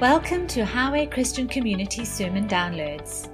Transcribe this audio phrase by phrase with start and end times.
[0.00, 3.28] Welcome to Highway Christian Community Sermon Downloads.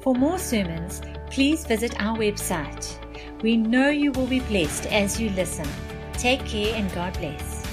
[0.00, 2.86] For more sermons, please visit our website.
[3.42, 5.66] We know you will be blessed as you listen.
[6.12, 7.66] Take care and God bless.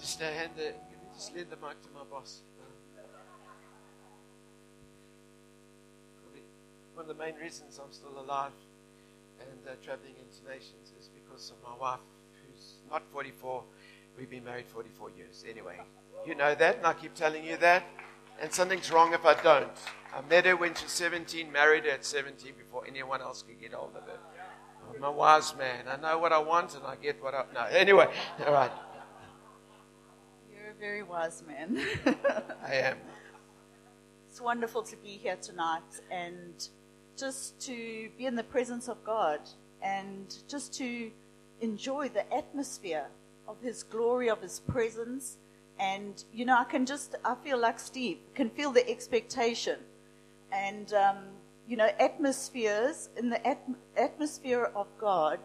[0.00, 0.74] Just uh, hand the,
[1.12, 2.42] just lend the mic to my boss?
[6.94, 8.52] One of the main reasons I'm still alive
[9.40, 10.92] and uh, traveling into nations
[11.36, 12.00] because of my wife,
[12.32, 13.62] who's not 44.
[14.16, 15.44] We've been married 44 years.
[15.46, 15.78] Anyway,
[16.26, 17.84] you know that, and I keep telling you that.
[18.40, 19.68] And something's wrong if I don't.
[20.14, 23.60] I met her when she was 17, married her at 17 before anyone else could
[23.60, 24.18] get hold of her.
[24.94, 25.84] I'm a wise man.
[25.88, 27.44] I know what I want and I get what I.
[27.52, 28.06] No, anyway,
[28.46, 28.72] all right.
[30.50, 31.82] You're a very wise man.
[32.66, 32.96] I am.
[34.30, 36.66] it's wonderful to be here tonight and
[37.18, 39.40] just to be in the presence of God
[39.82, 41.10] and just to
[41.60, 43.06] enjoy the atmosphere
[43.48, 45.38] of His glory, of His presence.
[45.78, 49.78] And, you know, I can just, I feel like Steve, can feel the expectation.
[50.52, 51.18] And, um,
[51.68, 55.40] you know, atmospheres, in the at- atmosphere of God,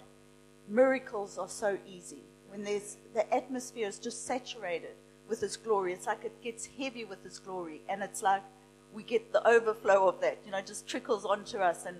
[0.68, 2.24] miracles are so easy.
[2.50, 4.96] When there's, the atmosphere is just saturated
[5.28, 5.94] with His glory.
[5.94, 7.82] It's like it gets heavy with His glory.
[7.90, 8.44] And it's like
[8.94, 11.98] we get the overflow of that, you know, just trickles onto us and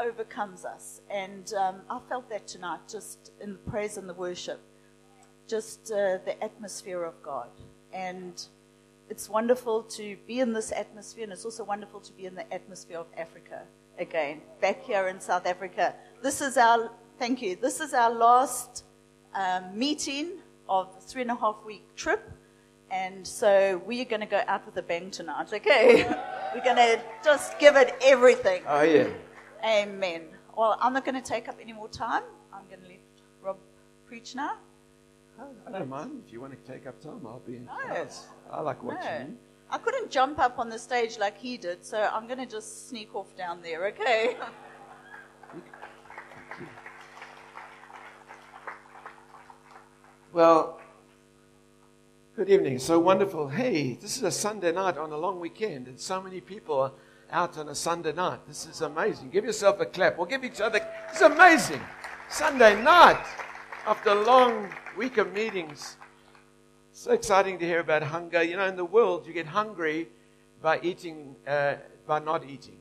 [0.00, 1.00] overcomes us.
[1.10, 4.60] And um, I felt that tonight, just in the praise and the worship,
[5.48, 7.50] just uh, the atmosphere of God.
[7.92, 8.42] And
[9.08, 12.52] it's wonderful to be in this atmosphere, and it's also wonderful to be in the
[12.52, 13.62] atmosphere of Africa
[13.98, 15.94] again, back here in South Africa.
[16.22, 18.84] This is our, thank you, this is our last
[19.34, 22.30] um, meeting of the three and a half week trip.
[22.90, 26.04] And so we are going to go out with a bang tonight, okay?
[26.54, 28.62] We're going to just give it everything.
[28.66, 29.08] Oh, yeah.
[29.64, 30.22] Amen.
[30.56, 32.22] Well, I'm not going to take up any more time.
[32.52, 32.98] I'm going to let
[33.42, 33.56] Rob
[34.06, 34.56] preach now.
[35.40, 36.22] Oh, I don't mind.
[36.26, 37.76] If you want to take up time, I'll be in No.
[37.88, 38.26] class.
[38.50, 39.18] I like watching No.
[39.28, 39.36] you.
[39.70, 42.88] I couldn't jump up on the stage like he did, so I'm going to just
[42.88, 44.36] sneak off down there, okay?
[50.32, 50.80] Well,
[52.36, 52.78] good evening.
[52.78, 53.48] So wonderful.
[53.48, 56.92] Hey, this is a Sunday night on a long weekend, and so many people are
[57.32, 58.40] out on a Sunday night.
[58.46, 59.30] This is amazing.
[59.30, 60.16] Give yourself a clap.
[60.16, 60.80] We'll give each other.
[61.10, 61.80] It's amazing.
[62.28, 63.24] Sunday night
[63.86, 65.96] after a long week of meetings.
[66.92, 68.42] So exciting to hear about hunger.
[68.42, 70.08] You know, in the world, you get hungry
[70.60, 71.76] by eating, uh,
[72.06, 72.78] by not eating.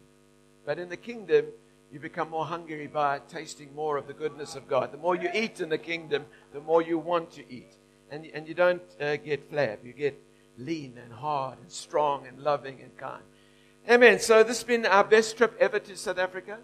[0.66, 1.46] But in the kingdom,
[1.92, 4.92] you become more hungry by tasting more of the goodness of God.
[4.92, 7.78] The more you eat in the kingdom, the more you want to eat.
[8.12, 10.22] And, and you don't uh, get flab, you get
[10.58, 13.24] lean and hard and strong and loving and kind.
[13.88, 14.20] Amen.
[14.20, 16.60] So this has been our best trip ever to South Africa.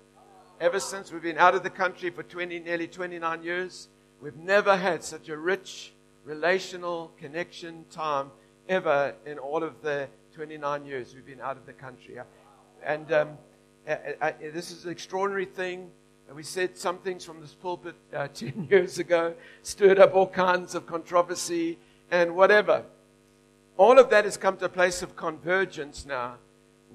[0.60, 3.88] Ever since we've been out of the country for 20, nearly 29 years,
[4.22, 5.94] we've never had such a rich
[6.24, 8.30] relational connection time
[8.70, 12.18] ever in all of the 29 years we've been out of the country.
[12.84, 13.30] And um,
[13.88, 15.90] uh, uh, this is an extraordinary thing.
[16.34, 19.34] We said some things from this pulpit uh, 10 years ago,
[19.64, 21.80] stirred up all kinds of controversy
[22.12, 22.84] and whatever.
[23.78, 26.36] All of that has come to a place of convergence now,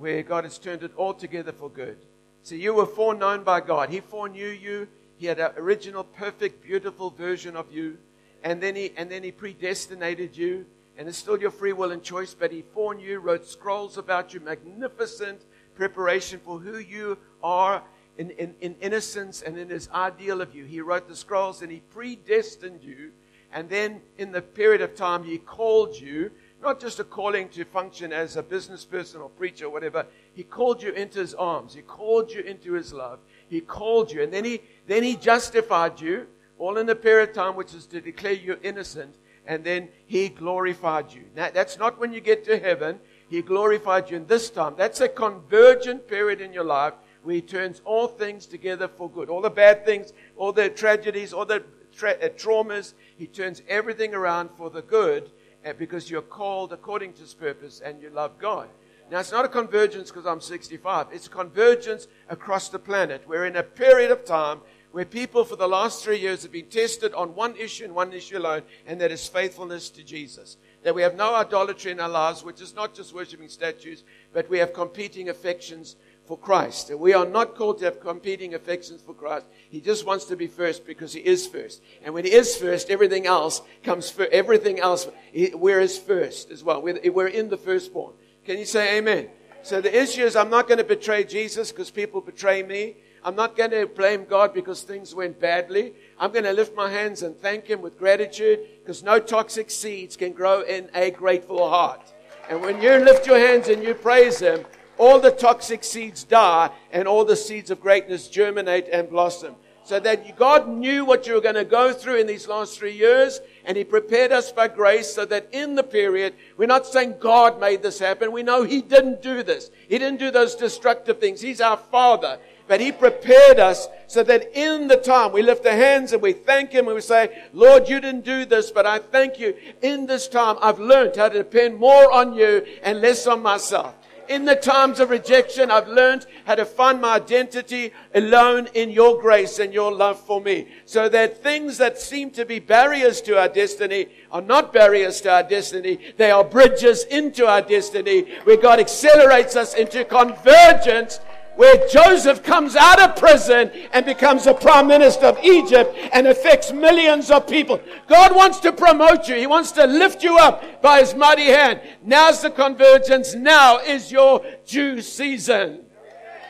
[0.01, 1.99] where God has turned it all together for good.
[2.43, 3.91] So you were foreknown by God.
[3.91, 4.89] He foreknew you.
[5.19, 7.99] He had an original, perfect, beautiful version of you.
[8.43, 10.65] And then he, and then he predestinated you.
[10.97, 14.41] And it's still your free will and choice, but he foreknew, wrote scrolls about you,
[14.41, 15.43] magnificent
[15.75, 17.83] preparation for who you are
[18.17, 20.65] in, in, in innocence and in his ideal of you.
[20.65, 23.13] He wrote the scrolls and he predestined you.
[23.53, 27.65] And then in the period of time, he called you, not just a calling to
[27.65, 30.07] function as a business person or preacher or whatever.
[30.35, 31.75] He called you into his arms.
[31.75, 33.19] He called you into his love.
[33.49, 34.23] He called you.
[34.23, 36.27] And then he, then he justified you,
[36.59, 39.17] all in a period of time, which is to declare you innocent.
[39.47, 41.25] And then he glorified you.
[41.35, 43.01] Now, that's not when you get to heaven.
[43.29, 44.75] He glorified you in this time.
[44.77, 49.29] That's a convergent period in your life where He turns all things together for good.
[49.29, 51.63] All the bad things, all the tragedies, all the
[51.97, 55.31] tra- uh, traumas, He turns everything around for the good
[55.79, 58.69] because you're called according to His purpose and you love God.
[59.11, 61.09] Now, it's not a convergence because I'm 65.
[61.13, 63.25] It's a convergence across the planet.
[63.27, 64.61] We're in a period of time
[64.93, 68.13] where people for the last three years have been tested on one issue and one
[68.13, 72.09] issue alone, and that is faithfulness to Jesus that we have no idolatry in our
[72.09, 75.97] lives, which is not just worshiping statues, but we have competing affections
[76.31, 76.91] for Christ.
[76.91, 79.47] And we are not called to have competing affections for Christ.
[79.69, 81.83] He just wants to be first because he is first.
[82.05, 84.31] And when he is first, everything else comes first.
[84.31, 86.83] Everything else, we're his first as well.
[86.83, 88.13] We're, we're in the firstborn.
[88.45, 89.27] Can you say amen?
[89.65, 92.95] So the issue is I'm not going to betray Jesus because people betray me.
[93.25, 95.95] I'm not going to blame God because things went badly.
[96.17, 100.17] I'm going to lift my hands and thank Him with gratitude because no toxic seeds
[100.17, 102.13] can grow in a grateful heart.
[102.49, 104.65] And when you lift your hands and you praise Him,
[105.01, 109.57] all the toxic seeds die and all the seeds of greatness germinate and blossom.
[109.83, 112.93] So that God knew what you were going to go through in these last three
[112.93, 117.15] years and He prepared us by grace so that in the period, we're not saying
[117.19, 118.31] God made this happen.
[118.31, 119.71] We know He didn't do this.
[119.89, 121.41] He didn't do those destructive things.
[121.41, 122.39] He's our Father.
[122.69, 126.35] But He prepared us so that in the time we lift our hands and we
[126.35, 129.57] thank Him and we say, Lord, you didn't do this, but I thank you.
[129.81, 133.97] In this time, I've learned how to depend more on you and less on myself
[134.31, 139.21] in the times of rejection, I've learned how to find my identity alone in your
[139.21, 140.69] grace and your love for me.
[140.85, 145.33] So that things that seem to be barriers to our destiny are not barriers to
[145.33, 145.99] our destiny.
[146.17, 151.19] They are bridges into our destiny where God accelerates us into convergence
[151.57, 156.73] where Joseph comes out of prison and becomes a prime minister of Egypt and affects
[156.73, 157.81] millions of people.
[158.09, 159.35] God wants to promote you.
[159.35, 161.81] He wants to lift you up by his mighty hand.
[162.03, 163.35] Now's the convergence.
[163.35, 165.85] Now is your due season.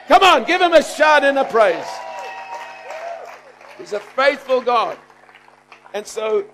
[0.07, 1.87] Come on, give him a shout and a praise.
[3.79, 4.99] He's a faithful God.
[5.95, 6.45] And so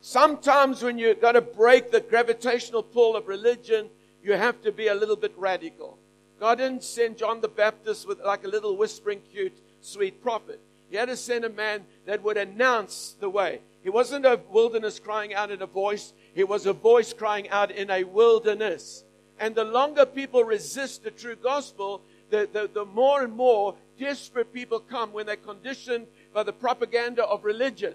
[0.00, 3.90] sometimes when you've got to break the gravitational pull of religion,
[4.22, 5.97] you have to be a little bit radical.
[6.40, 10.60] God didn't send John the Baptist with like a little whispering, cute, sweet prophet.
[10.90, 13.60] He had to send a man that would announce the way.
[13.82, 17.70] He wasn't a wilderness crying out in a voice, he was a voice crying out
[17.70, 19.04] in a wilderness.
[19.40, 24.52] And the longer people resist the true gospel, the, the, the more and more desperate
[24.52, 27.94] people come when they're conditioned by the propaganda of religion.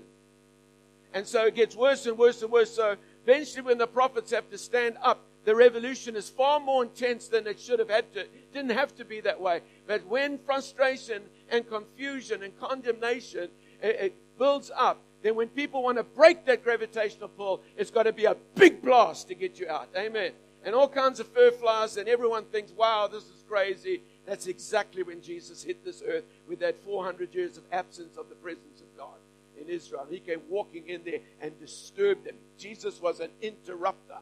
[1.13, 2.71] And so it gets worse and worse and worse.
[2.71, 7.27] So eventually, when the prophets have to stand up the revolution is far more intense
[7.27, 8.21] than it should have had to.
[8.21, 9.61] It didn't have to be that way.
[9.87, 13.49] But when frustration and confusion and condemnation
[13.81, 18.03] it, it builds up, then when people want to break that gravitational pull, it's got
[18.03, 19.89] to be a big blast to get you out.
[19.95, 20.31] Amen.
[20.65, 24.01] And all kinds of fur flies, and everyone thinks, wow, this is crazy.
[24.25, 28.35] That's exactly when Jesus hit this earth with that 400 years of absence of the
[28.35, 29.17] presence of God
[29.59, 30.07] in Israel.
[30.09, 32.35] He came walking in there and disturbed them.
[32.57, 34.19] Jesus was an interrupter.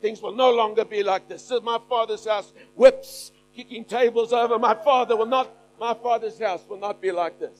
[0.00, 1.42] Things will no longer be like this.
[1.42, 4.58] this is my father's house, whips, kicking tables over.
[4.58, 5.50] My father will not,
[5.80, 7.58] my father's house will not be like this.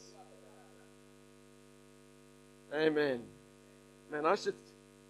[2.74, 3.22] Amen.
[4.10, 4.54] Man, I should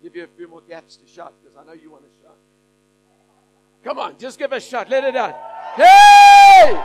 [0.03, 2.37] give you a few more gaps to shut because I know you want to shut.
[3.83, 4.89] Come on, just give a shot.
[4.89, 5.35] Let it out.
[5.77, 6.83] Hey!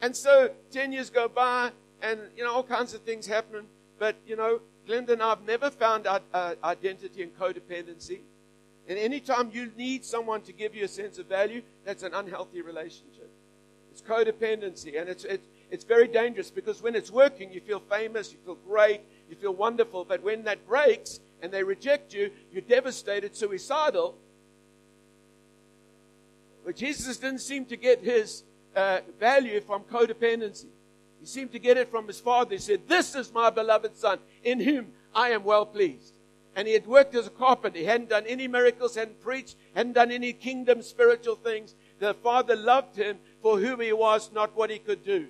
[0.00, 1.72] And so 10 years go by,
[2.02, 3.66] and, you know, all kinds of things happen.
[3.98, 8.20] But, you know, Glenda and I have never found uh, identity in codependency.
[8.88, 12.62] And anytime you need someone to give you a sense of value, that's an unhealthy
[12.62, 13.30] relationship.
[13.92, 14.98] It's codependency.
[14.98, 18.56] And it's, it's, it's very dangerous because when it's working, you feel famous, you feel
[18.66, 20.06] great, you feel wonderful.
[20.06, 24.16] But when that breaks and they reject you, you're devastated, suicidal.
[26.64, 28.42] But Jesus didn't seem to get his
[28.74, 30.66] uh, value from codependency.
[31.20, 32.54] He seemed to get it from his father.
[32.54, 36.14] He said, This is my beloved son, in whom I am well pleased.
[36.54, 37.78] And he had worked as a carpenter.
[37.78, 41.74] He hadn't done any miracles, hadn't preached, hadn't done any kingdom spiritual things.
[41.98, 45.26] The father loved him for who he was, not what he could do.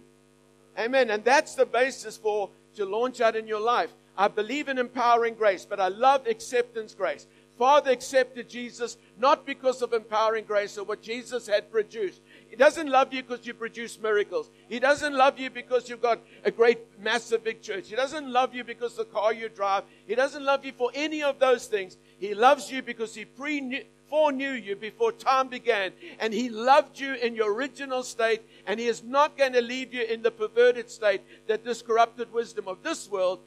[0.79, 1.11] Amen.
[1.11, 3.90] And that's the basis for to launch out in your life.
[4.16, 7.26] I believe in empowering grace, but I love acceptance grace.
[7.58, 12.88] Father accepted Jesus not because of empowering grace or what Jesus had produced, he doesn't
[12.88, 14.50] love you because you produce miracles.
[14.68, 17.88] He doesn't love you because you've got a great, massive, big church.
[17.88, 19.82] He doesn't love you because the car you drive.
[20.06, 21.98] He doesn't love you for any of those things.
[22.18, 25.92] He loves you because He pre foreknew you before time began.
[26.18, 28.42] And He loved you in your original state.
[28.66, 32.32] And He is not going to leave you in the perverted state that this corrupted
[32.32, 33.40] wisdom of this world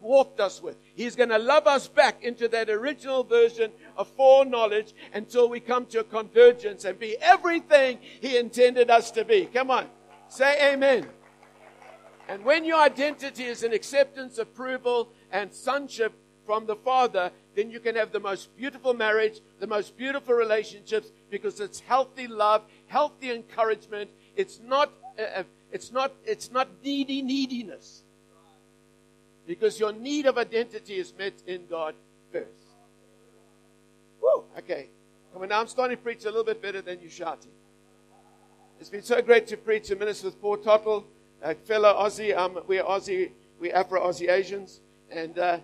[0.00, 0.76] walked us with.
[0.94, 5.86] He's going to love us back into that original version of foreknowledge until we come
[5.86, 9.46] to a convergence and be everything He intended us to be.
[9.46, 9.86] Come on.
[10.28, 11.06] Say amen.
[12.28, 16.14] And when your identity is an acceptance, approval, and sonship
[16.46, 21.10] from the Father, then you can have the most beautiful marriage, the most beautiful relationships,
[21.30, 24.10] because it's healthy love, healthy encouragement.
[24.36, 28.03] It's not, uh, uh it's not, it's not needy neediness.
[29.46, 31.94] Because your need of identity is met in God
[32.32, 32.46] first.
[34.22, 34.88] Woo, okay.
[35.32, 37.50] Come on, now I'm starting to preach a little bit better than you shouting.
[38.80, 41.06] It's been so great to preach and minister with Paul Tottle,
[41.42, 42.36] a fellow Aussie.
[42.36, 44.80] Um, we're Aussie, we're Afro Aussie Asians.
[45.10, 45.58] And uh,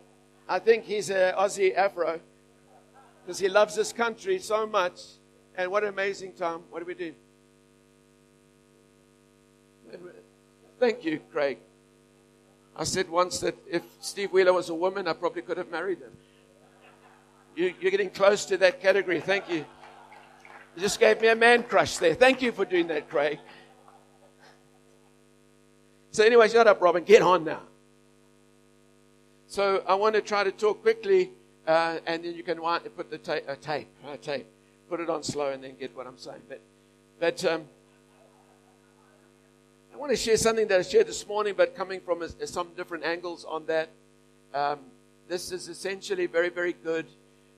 [0.48, 2.20] I think he's an Aussie Afro
[3.24, 5.00] because he loves this country so much.
[5.56, 6.60] And what an amazing time.
[6.70, 7.14] What do we do?
[10.78, 11.58] Thank you, Craig.
[12.80, 15.98] I said once that if Steve Wheeler was a woman, I probably could have married
[15.98, 16.12] him.
[17.54, 19.20] You, you're getting close to that category.
[19.20, 19.66] Thank you.
[20.74, 22.14] You just gave me a man crush there.
[22.14, 23.38] Thank you for doing that, Craig.
[26.12, 27.04] So, anyway, shut up, Robin.
[27.04, 27.60] Get on now.
[29.46, 31.32] So, I want to try to talk quickly,
[31.66, 32.60] uh, and then you can
[32.96, 34.46] put the ta- uh, tape, uh, tape,
[34.88, 36.40] put it on slow, and then get what I'm saying.
[36.48, 36.62] But,
[37.18, 37.64] but um,
[40.00, 43.04] want to share something that I shared this morning, but coming from a, some different
[43.04, 43.90] angles on that.
[44.54, 44.78] Um,
[45.28, 47.04] this is essentially very, very good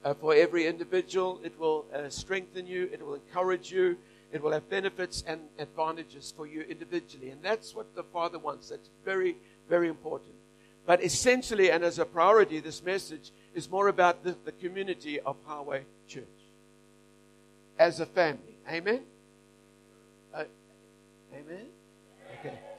[0.04, 1.40] uh, for every individual.
[1.44, 3.96] It will uh, strengthen you, it will encourage you,
[4.32, 7.30] it will have benefits and advantages for you individually.
[7.30, 8.70] And that's what the Father wants.
[8.70, 9.36] That's very,
[9.68, 10.34] very important.
[10.84, 15.36] But essentially, and as a priority, this message is more about the, the community of
[15.46, 16.24] Highway Church
[17.78, 18.58] as a family.
[18.68, 19.02] Amen?
[20.34, 20.44] Uh,
[21.32, 21.66] amen?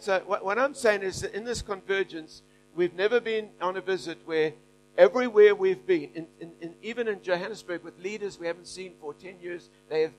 [0.04, 2.42] So, what, what I'm saying is that in this convergence,
[2.76, 4.54] we've never been on a visit where
[4.96, 9.16] Everywhere we've been, in, in, in, even in Johannesburg with leaders we haven't seen for
[9.16, 10.14] 10 years, they have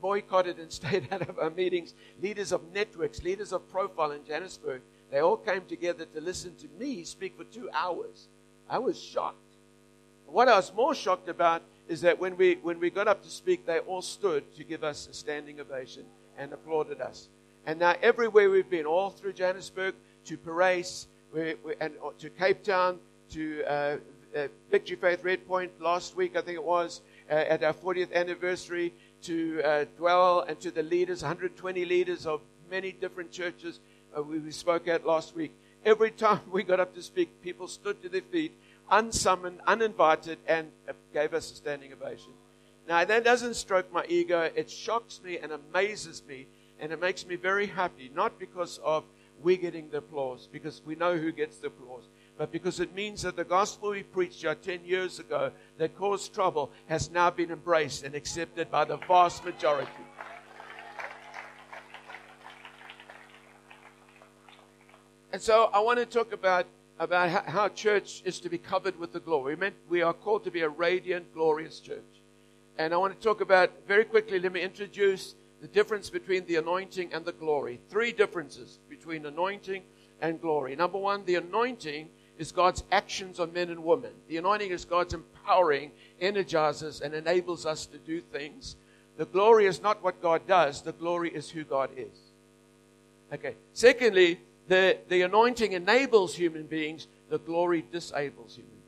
[0.00, 1.94] boycotted and stayed out of our meetings.
[2.20, 6.68] Leaders of networks, leaders of profile in Johannesburg, they all came together to listen to
[6.78, 8.28] me speak for two hours.
[8.70, 9.38] I was shocked.
[10.26, 13.28] What I was more shocked about is that when we, when we got up to
[13.28, 16.04] speak, they all stood to give us a standing ovation
[16.38, 17.28] and applauded us.
[17.64, 20.38] And now, everywhere we've been, all through Johannesburg to
[21.32, 22.98] we, and uh, to Cape Town,
[23.30, 23.96] to uh,
[24.36, 27.00] uh, Victory Faith Red Point last week, I think it was,
[27.30, 28.92] uh, at our 40th anniversary,
[29.22, 32.40] to uh, dwell and to the leaders, 120 leaders of
[32.70, 33.78] many different churches
[34.16, 35.52] uh, we, we spoke at last week.
[35.84, 38.52] Every time we got up to speak, people stood to their feet,
[38.90, 42.32] unsummoned, uninvited, and uh, gave us a standing ovation.
[42.88, 44.50] Now, that doesn't stroke my ego.
[44.54, 46.46] It shocks me and amazes me,
[46.82, 49.04] and it makes me very happy, not because of
[49.42, 52.04] we getting the applause, because we know who gets the applause
[52.38, 56.34] but because it means that the gospel we preached here 10 years ago that caused
[56.34, 59.90] trouble has now been embraced and accepted by the vast majority.
[65.32, 66.66] And so I want to talk about,
[66.98, 69.56] about how church is to be covered with the glory.
[69.88, 72.00] We are called to be a radiant, glorious church.
[72.76, 76.56] And I want to talk about, very quickly, let me introduce the difference between the
[76.56, 77.78] anointing and the glory.
[77.88, 79.84] Three differences between anointing
[80.20, 80.74] and glory.
[80.74, 84.10] Number one, the anointing is God's actions on men and women.
[84.26, 88.74] The anointing is God's empowering, energizes, and enables us to do things.
[89.16, 92.18] The glory is not what God does, the glory is who God is.
[93.32, 93.54] Okay.
[93.72, 98.82] Secondly, the, the anointing enables human beings, the glory disables human beings.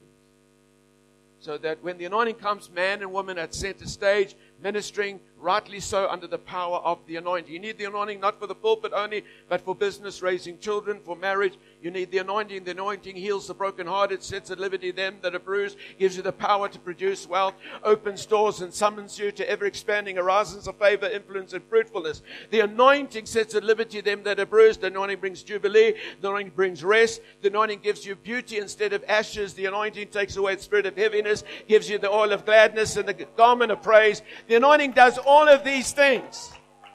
[1.38, 5.78] So that when the anointing comes, man and woman are at center stage, ministering rightly
[5.78, 7.52] so under the power of the anointing.
[7.52, 11.14] You need the anointing not for the pulpit only, but for business, raising children, for
[11.14, 11.58] marriage.
[11.82, 12.64] You need the anointing.
[12.64, 16.32] The anointing heals the brokenhearted, sets at liberty them that are bruised, gives you the
[16.32, 17.52] power to produce wealth,
[17.82, 22.22] opens doors and summons you to ever expanding horizons of favor, influence, and fruitfulness.
[22.50, 24.80] The anointing sets at liberty them that are bruised.
[24.80, 25.92] The anointing brings jubilee.
[26.22, 27.20] The anointing brings rest.
[27.42, 29.52] The anointing gives you beauty instead of ashes.
[29.52, 33.06] The anointing takes away the spirit of heaviness, gives you the oil of gladness and
[33.06, 34.22] the garment of praise.
[34.54, 36.52] The anointing does all of these things.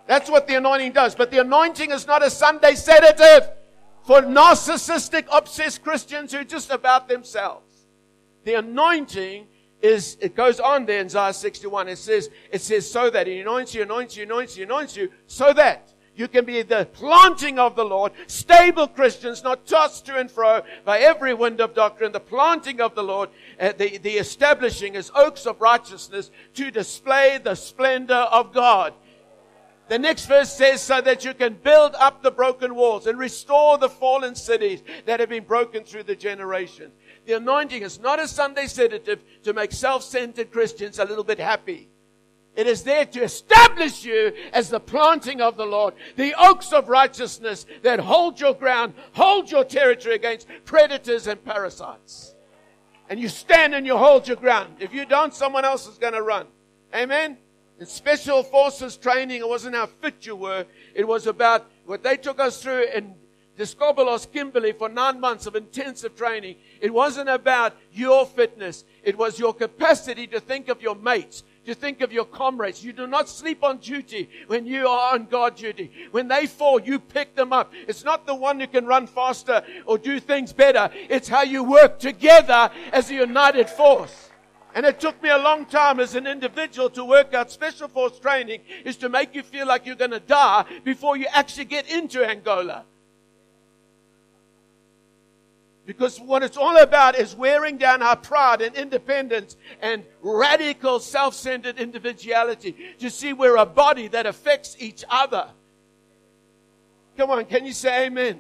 [0.08, 1.14] That's what the anointing does.
[1.14, 3.52] But the anointing is not a Sunday sedative
[4.06, 7.88] for narcissistic, obsessed Christians who are just about themselves.
[8.46, 9.48] The anointing
[9.82, 11.90] is, it goes on there in Isaiah 61.
[11.90, 15.12] It says, it says, so that he anoints you, anoints you, anoints you, anoints you,
[15.28, 20.18] so that you can be the planting of the Lord, stable Christians, not tossed to
[20.18, 24.18] and fro by every wind of doctrine, the planting of the Lord, uh, the, the
[24.18, 28.94] establishing as oaks of righteousness to display the splendor of God.
[29.88, 33.78] The next verse says, so that you can build up the broken walls and restore
[33.78, 36.94] the fallen cities that have been broken through the generations.
[37.26, 41.90] The anointing is not a Sunday sedative to make self-centered Christians a little bit happy.
[42.56, 46.90] It is there to establish you as the planting of the Lord, the oaks of
[46.90, 52.36] righteousness that hold your ground, hold your territory against predators and parasites.
[53.10, 54.76] And you stand and you hold your ground.
[54.80, 56.48] If you don't, someone else is going to run.
[56.94, 57.38] Amen?
[57.80, 60.66] In special forces training, it wasn't how fit you were.
[60.94, 63.16] It was about what they took us through in
[63.58, 66.56] Diskobolos Kimberley for nine months of intensive training.
[66.82, 68.86] It wasn't about your fitness.
[69.04, 72.84] It was your capacity to think of your mates, to think of your comrades.
[72.84, 75.92] You do not sleep on duty when you are on guard duty.
[76.10, 77.72] When they fall, you pick them up.
[77.88, 80.90] It's not the one who can run faster or do things better.
[80.94, 84.30] It's how you work together as a united force.
[84.74, 88.18] And it took me a long time as an individual to work out special force
[88.20, 91.88] training is to make you feel like you're going to die before you actually get
[91.88, 92.86] into Angola.
[95.90, 101.80] Because what it's all about is wearing down our pride and independence and radical self-centered
[101.80, 102.76] individuality.
[103.00, 105.48] To see we're a body that affects each other.
[107.18, 108.38] Come on, can you say amen?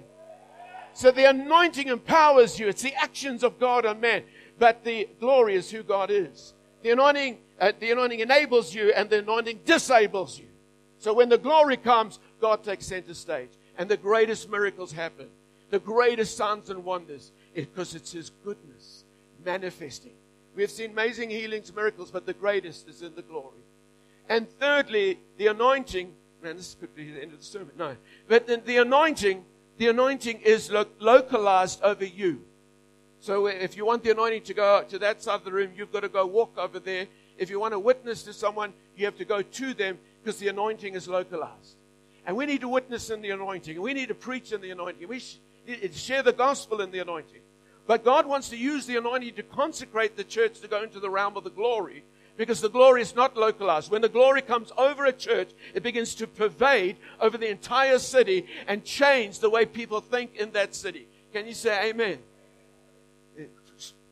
[0.93, 2.67] So the anointing empowers you.
[2.67, 4.25] It's the actions of God on man.
[4.59, 6.53] But the glory is who God is.
[6.83, 10.49] The anointing, uh, the anointing enables you and the anointing disables you.
[10.99, 13.49] So when the glory comes, God takes center stage.
[13.75, 15.29] And the greatest miracles happen.
[15.71, 17.31] The greatest signs and wonders.
[17.53, 19.03] Because it's His goodness
[19.43, 20.13] manifesting.
[20.55, 23.63] We have seen amazing healings, miracles, but the greatest is in the glory.
[24.27, 26.13] And thirdly, the anointing.
[26.41, 27.71] Man, this could be the end of the sermon.
[27.77, 27.95] No.
[28.27, 29.43] But the, the anointing
[29.79, 32.41] the anointing is lo- localized over you.
[33.21, 35.91] So if you want the anointing to go to that side of the room, you've
[35.91, 37.07] got to go walk over there.
[37.37, 40.49] If you want to witness to someone, you have to go to them because the
[40.49, 41.77] anointing is localized.
[42.25, 43.81] And we need to witness in the anointing.
[43.81, 45.07] We need to preach in the anointing.
[45.07, 45.39] We sh-
[45.93, 47.41] share the gospel in the anointing.
[47.87, 51.09] But God wants to use the anointing to consecrate the church to go into the
[51.09, 52.03] realm of the glory
[52.37, 53.91] because the glory is not localized.
[53.91, 58.45] When the glory comes over a church, it begins to pervade over the entire city
[58.67, 61.07] and change the way people think in that city.
[61.33, 62.19] Can you say amen?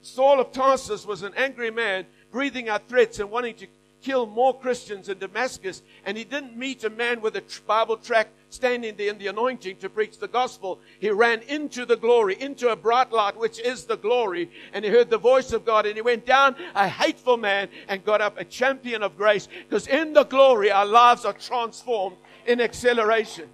[0.01, 3.67] Saul of Tarsus was an angry man breathing out threats and wanting to
[4.01, 5.81] kill more Christians in Damascus.
[6.05, 9.77] And he didn't meet a man with a Bible tract standing there in the anointing
[9.77, 10.79] to preach the gospel.
[10.99, 14.49] He ran into the glory, into a bright light, which is the glory.
[14.73, 18.03] And he heard the voice of God and he went down a hateful man and
[18.03, 22.61] got up a champion of grace because in the glory our lives are transformed in
[22.61, 23.49] acceleration.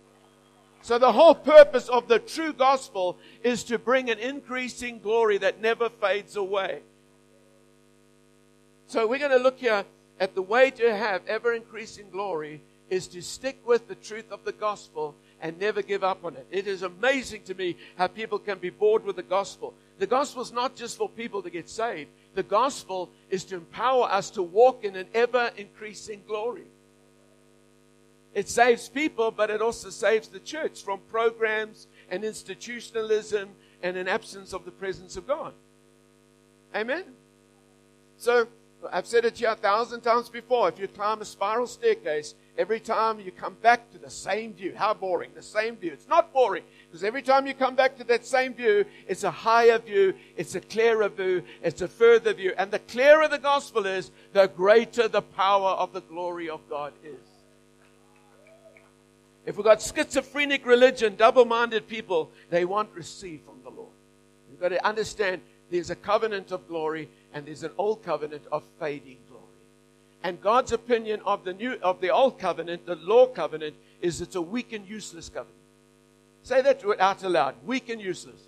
[0.82, 5.62] So the whole purpose of the true gospel is to bring an increasing glory that
[5.62, 6.82] never fades away.
[8.88, 9.86] So we're going to look here
[10.20, 14.44] at the way to have ever increasing glory is to stick with the truth of
[14.44, 16.48] the gospel and never give up on it.
[16.52, 19.74] It is amazing to me how people can be bored with the gospel.
[20.00, 22.10] The gospel is not just for people to get saved.
[22.34, 26.66] The gospel is to empower us to walk in an ever increasing glory.
[28.34, 33.50] It saves people, but it also saves the church from programs and institutionalism
[33.84, 35.54] and an absence of the presence of God.
[36.74, 37.04] Amen?
[38.18, 38.48] So,
[38.92, 40.68] I've said it here a thousand times before.
[40.70, 44.74] If you climb a spiral staircase, every time you come back to the same view.
[44.76, 45.32] How boring.
[45.36, 45.92] The same view.
[45.92, 49.32] It's not boring because every time you come back to that same view, it's a
[49.32, 52.54] higher view, it's a clearer view, it's a further view.
[52.58, 56.94] And the clearer the gospel is, the greater the power of the glory of God
[57.04, 57.34] is.
[59.46, 63.92] If we've got schizophrenic religion, double minded people, they won't receive from the Lord.
[64.50, 68.64] You've got to understand there's a covenant of glory and there's an old covenant of
[68.80, 69.33] fading glory.
[70.24, 74.36] And God's opinion of the new of the old covenant, the law covenant, is it's
[74.36, 75.58] a weak and useless covenant.
[76.44, 77.56] Say that out aloud.
[77.66, 78.42] Weak and useless.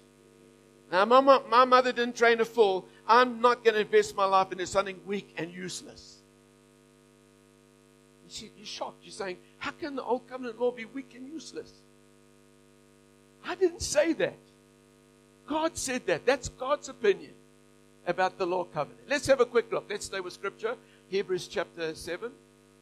[0.92, 2.86] Now, my, my mother didn't train a fool.
[3.08, 6.18] I'm not going to invest my life into something weak and useless.
[8.28, 9.04] You're shocked.
[9.04, 11.72] You're saying, how can the old covenant law be weak and useless?
[13.46, 14.38] I didn't say that.
[15.48, 16.26] God said that.
[16.26, 17.34] That's God's opinion
[18.08, 19.02] about the law covenant.
[19.08, 19.86] Let's have a quick look.
[19.90, 20.76] Let's stay with scripture.
[21.10, 22.32] Hebrews chapter 7,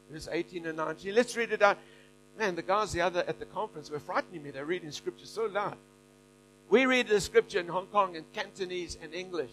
[0.10, 1.16] verse 18 and 19.
[1.16, 1.78] Let's read it out.
[2.38, 4.52] Man, the guys the other at the conference were frightening me.
[4.52, 5.78] They're reading scripture so loud.
[6.70, 9.52] We read the scripture in Hong Kong in Cantonese and English.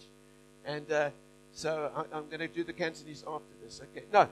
[0.64, 1.10] And uh,
[1.52, 3.80] so I, I'm going to do the Cantonese after this.
[3.90, 4.06] Okay.
[4.12, 4.28] No.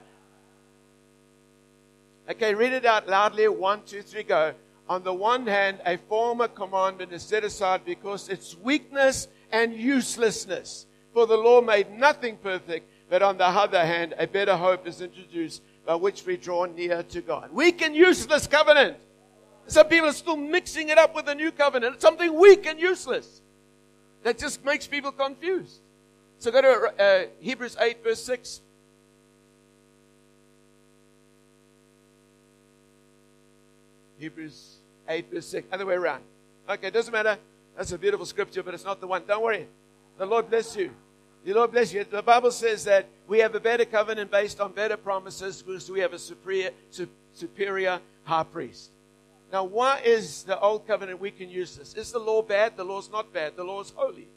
[2.29, 3.47] Okay, read it out loudly.
[3.47, 4.53] One, two, three, go.
[4.87, 10.87] On the one hand, a former commandment is set aside because its weakness and uselessness.
[11.13, 15.01] For the law made nothing perfect, but on the other hand, a better hope is
[15.01, 17.51] introduced by which we draw near to God.
[17.51, 18.97] Weak and useless covenant.
[19.67, 21.95] Some people are still mixing it up with the new covenant.
[21.95, 23.41] It's something weak and useless.
[24.23, 25.79] That just makes people confused.
[26.37, 28.61] So go to uh, Hebrews 8, verse 6.
[34.19, 35.67] Hebrews 8, verse 6.
[35.71, 36.23] Other way around.
[36.69, 37.37] Okay, it doesn't matter.
[37.75, 39.23] That's a beautiful scripture, but it's not the one.
[39.27, 39.67] Don't worry.
[40.17, 40.91] The Lord bless you.
[41.45, 42.03] The Lord bless you.
[42.03, 45.99] The Bible says that we have a better covenant based on better promises because we
[46.01, 46.71] have a superior,
[47.33, 48.91] superior high priest.
[49.51, 51.95] Now, why is the old covenant weak and useless?
[51.95, 52.77] Is the law bad?
[52.77, 53.55] The law's not bad.
[53.55, 54.27] The law is holy.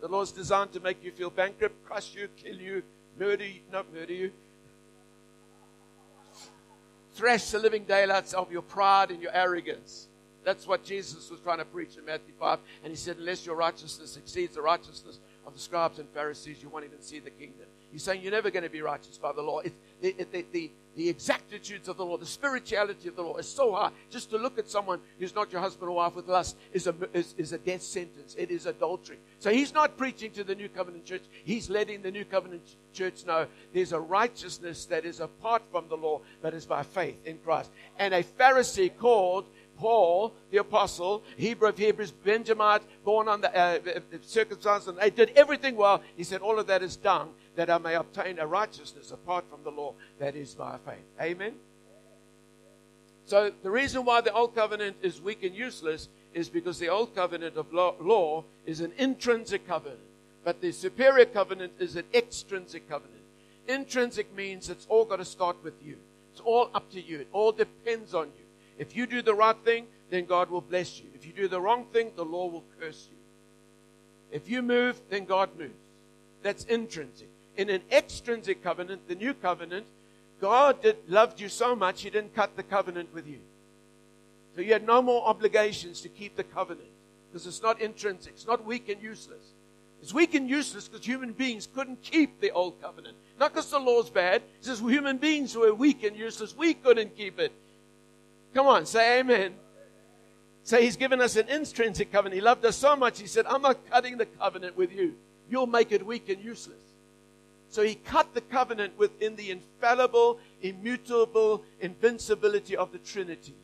[0.00, 2.82] The law is designed to make you feel bankrupt, crush you, kill you,
[3.18, 4.30] murder you, not murder you,
[7.14, 10.06] thrash the living daylights of your pride and your arrogance.
[10.44, 12.60] That's what Jesus was trying to preach in Matthew 5.
[12.84, 16.68] And he said, unless your righteousness exceeds the righteousness of the scribes and Pharisees, you
[16.68, 17.66] won't even see the kingdom.
[17.90, 19.60] He's saying you're never going to be righteous by the law.
[19.60, 23.48] It, the, the, the, the exactitudes of the law, the spirituality of the law is
[23.48, 23.90] so high.
[24.10, 26.94] Just to look at someone who's not your husband or wife with lust is a,
[27.14, 28.36] is, is a death sentence.
[28.38, 29.16] It is adultery.
[29.38, 31.22] So he's not preaching to the New Covenant church.
[31.44, 35.96] He's letting the New Covenant church know there's a righteousness that is apart from the
[35.96, 37.70] law, but is by faith in Christ.
[37.98, 39.46] And a Pharisee called
[39.78, 45.10] Paul, the apostle, Hebrew of Hebrews, Benjamite, born on the uh, uh, circumcised, and they
[45.10, 46.02] did everything well.
[46.16, 49.62] He said, All of that is done that I may obtain a righteousness apart from
[49.64, 51.04] the law that is by faith.
[51.20, 51.54] Amen?
[53.24, 57.14] So, the reason why the old covenant is weak and useless is because the old
[57.14, 60.00] covenant of law is an intrinsic covenant,
[60.44, 63.14] but the superior covenant is an extrinsic covenant.
[63.66, 65.96] Intrinsic means it's all got to start with you,
[66.32, 68.47] it's all up to you, it all depends on you.
[68.78, 71.06] If you do the right thing, then God will bless you.
[71.14, 73.16] If you do the wrong thing, the law will curse you.
[74.30, 75.72] If you move, then God moves.
[76.42, 77.28] That's intrinsic.
[77.56, 79.86] In an extrinsic covenant, the new covenant,
[80.40, 83.40] God did, loved you so much, He didn't cut the covenant with you.
[84.54, 86.88] So you had no more obligations to keep the covenant
[87.30, 89.42] because it's not intrinsic, it's not weak and useless.
[90.00, 93.16] It's weak and useless because human beings couldn't keep the old covenant.
[93.40, 96.56] Not because the law's bad, it's just human beings who are weak and useless.
[96.56, 97.52] We couldn't keep it.
[98.54, 99.54] Come on, say amen.
[100.62, 102.34] Say he's given us an intrinsic covenant.
[102.34, 105.14] He loved us so much, he said, I'm not cutting the covenant with you.
[105.48, 106.76] You'll make it weak and useless.
[107.70, 113.54] So he cut the covenant within the infallible, immutable invincibility of the Trinity.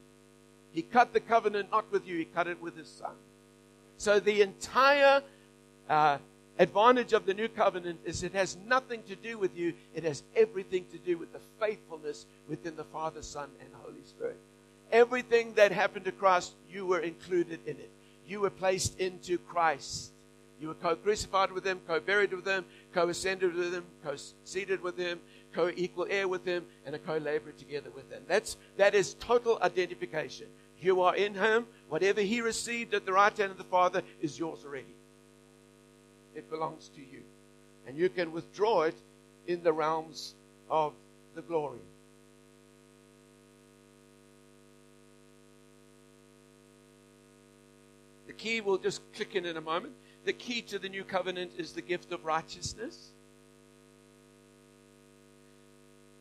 [0.72, 3.14] He cut the covenant not with you, he cut it with his son.
[3.96, 5.22] So the entire
[5.88, 6.18] uh,
[6.58, 10.22] advantage of the new covenant is it has nothing to do with you, it has
[10.36, 14.38] everything to do with the faithfulness within the Father, Son, and Holy Spirit.
[14.94, 17.90] Everything that happened to Christ, you were included in it.
[18.28, 20.12] You were placed into Christ.
[20.60, 24.14] You were co crucified with Him, co buried with Him, co ascended with Him, co
[24.44, 25.18] seated with Him,
[25.52, 28.22] co equal heir with Him, and a co laborer together with Him.
[28.28, 30.46] That's, that is total identification.
[30.80, 31.66] You are in Him.
[31.88, 34.94] Whatever He received at the right hand of the Father is yours already.
[36.36, 37.22] It belongs to you.
[37.88, 38.94] And you can withdraw it
[39.48, 40.34] in the realms
[40.70, 40.92] of
[41.34, 41.80] the glory.
[48.26, 49.94] The key will just click in in a moment.
[50.26, 53.10] The key to the new covenant is the gift of righteousness.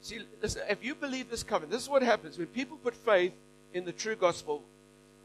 [0.02, 3.34] See, listen, if you believe this covenant, this is what happens when people put faith
[3.74, 4.64] in the true gospel.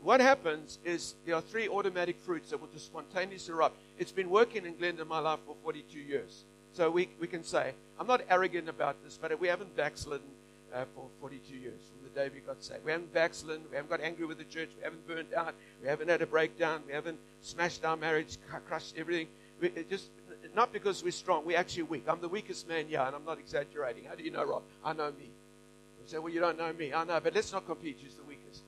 [0.02, 3.76] What happens is there are three automatic fruits that will just spontaneously erupt.
[3.98, 6.44] It's been working in Glenda my life for 42 years.
[6.72, 10.26] So we, we can say, I'm not arrogant about this, but we haven't backslidden
[10.74, 12.84] uh, for 42 years from the day we got saved.
[12.84, 13.64] We haven't backslidden.
[13.70, 14.70] We haven't got angry with the church.
[14.76, 15.54] We haven't burned out.
[15.82, 16.82] We haven't had a breakdown.
[16.86, 19.28] We haven't smashed our marriage, crushed everything.
[19.60, 20.10] We, just
[20.54, 21.44] not because we're strong.
[21.44, 22.04] We're actually weak.
[22.08, 24.04] I'm the weakest man yeah, and I'm not exaggerating.
[24.04, 24.62] How do you know, Rob?
[24.84, 25.24] I know me.
[25.26, 26.92] You say, well, you don't know me.
[26.92, 27.98] I know, but let's not compete.
[28.02, 28.62] Who's the weakest?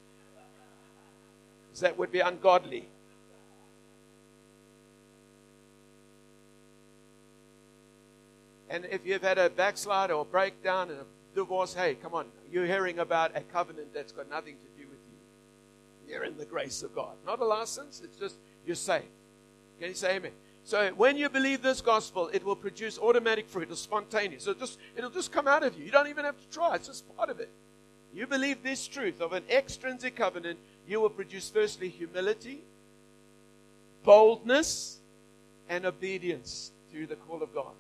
[1.69, 2.89] Because that would be ungodly.
[8.69, 12.27] And if you've had a backslide or a breakdown and a divorce, hey, come on.
[12.51, 16.13] You're hearing about a covenant that's got nothing to do with you.
[16.13, 17.13] You're in the grace of God.
[17.25, 18.37] Not a license, it's just
[18.67, 19.05] you're saved.
[19.79, 20.33] Can you say amen?
[20.65, 23.69] So when you believe this gospel, it will produce automatic fruit.
[23.71, 24.47] It's spontaneous.
[24.47, 25.85] It'll just, it'll just come out of you.
[25.85, 26.75] You don't even have to try.
[26.75, 27.49] It's just part of it.
[28.13, 32.61] You believe this truth of an extrinsic covenant, you will produce firstly humility,
[34.05, 34.99] boldness,
[35.69, 37.73] and obedience to the call of God.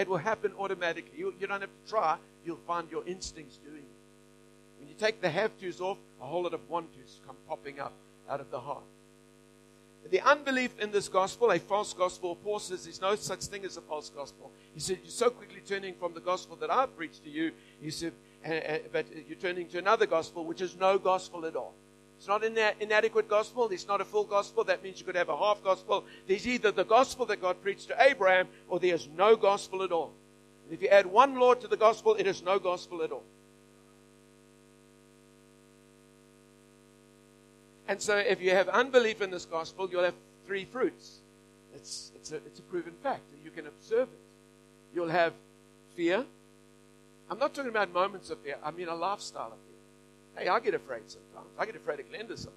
[0.00, 1.12] It will happen automatically.
[1.16, 4.78] You, you don't have to try you'll find your instincts doing it.
[4.78, 7.80] When you take the have tos off, a whole lot of want tos come popping
[7.80, 7.92] up
[8.28, 8.84] out of the heart.
[10.10, 13.76] The unbelief in this gospel, a false gospel, Paul says there's no such thing as
[13.76, 14.50] a false gospel.
[14.72, 17.52] He said, You're so quickly turning from the gospel that I've preached to you.
[17.82, 18.14] He said,
[18.48, 21.74] uh, uh, But you're turning to another gospel, which is no gospel at all.
[22.20, 23.70] It's not an inadequate gospel.
[23.70, 24.62] It's not a full gospel.
[24.64, 26.04] That means you could have a half gospel.
[26.26, 30.12] There's either the gospel that God preached to Abraham, or there's no gospel at all.
[30.66, 33.22] And If you add one Lord to the gospel, it is no gospel at all.
[37.88, 40.14] And so, if you have unbelief in this gospel, you'll have
[40.46, 41.20] three fruits.
[41.74, 43.22] It's, it's, a, it's a proven fact.
[43.42, 44.94] You can observe it.
[44.94, 45.32] You'll have
[45.96, 46.26] fear.
[47.30, 49.69] I'm not talking about moments of fear, I mean a lifestyle of fear.
[50.40, 51.50] Hey, I get afraid sometimes.
[51.58, 52.56] I get afraid of Glenda sometimes.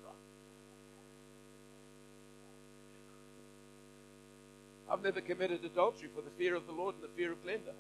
[4.90, 7.74] I've never committed adultery for the fear of the Lord and the fear of Glenda.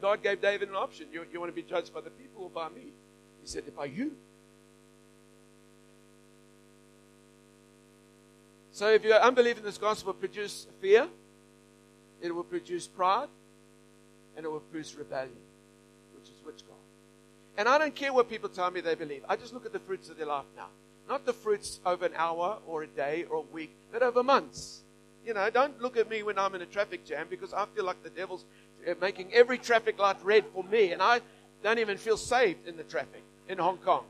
[0.00, 1.06] God gave David an option.
[1.12, 2.92] You, you want to be judged by the people or by me?
[3.42, 4.12] He said, by you.
[8.72, 11.08] So if your unbelief in this gospel will produce fear,
[12.22, 13.28] it will produce pride,
[14.36, 15.36] and it will produce rebellion,
[16.46, 16.80] which witchcraft.
[17.58, 19.22] And I don't care what people tell me they believe.
[19.28, 20.68] I just look at the fruits of their life now.
[21.08, 24.82] Not the fruits over an hour or a day or a week, but over months.
[25.24, 27.84] You know, don't look at me when I'm in a traffic jam because I feel
[27.84, 28.44] like the devil's
[28.86, 31.20] uh, making every traffic light red for me, and I
[31.62, 34.04] don't even feel saved in the traffic in Hong Kong.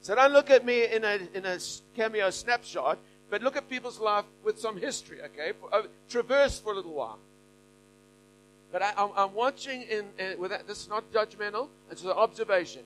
[0.00, 1.58] So don't look at me in a, in a
[1.96, 2.98] cameo snapshot,
[3.30, 5.52] but look at people's life with some history, okay?
[5.58, 7.18] For, uh, traverse for a little while.
[8.74, 12.82] But I, am watching in, in that, this is not judgmental, it's an observation.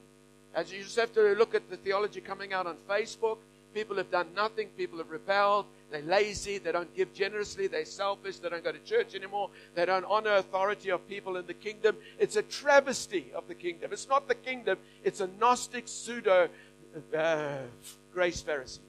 [0.54, 3.38] As you just have to look at the theology coming out on Facebook.
[3.72, 8.38] People have done nothing, people have rebelled, they're lazy, they don't give generously, they're selfish,
[8.38, 11.96] they don't go to church anymore, they don't honor authority of people in the kingdom.
[12.18, 13.90] It's a travesty of the kingdom.
[13.90, 16.50] It's not the kingdom, it's a Gnostic pseudo
[17.16, 17.58] uh,
[18.12, 18.80] grace Pharisees.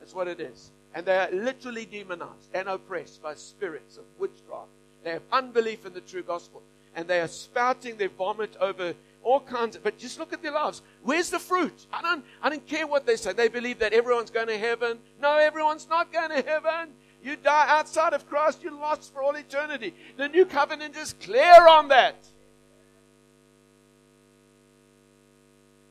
[0.00, 0.72] That's what it is.
[0.92, 4.70] And they are literally demonized and oppressed by spirits of witchcraft.
[5.04, 6.62] They have unbelief in the true gospel.
[6.96, 10.52] And they are spouting their vomit over all kinds of, but just look at their
[10.52, 10.82] lives.
[11.02, 11.86] Where's the fruit?
[11.92, 13.32] I don't, I don't care what they say.
[13.32, 14.98] They believe that everyone's going to heaven.
[15.20, 16.90] No, everyone's not going to heaven.
[17.22, 19.94] You die outside of Christ, you're lost for all eternity.
[20.16, 22.16] The new covenant is clear on that.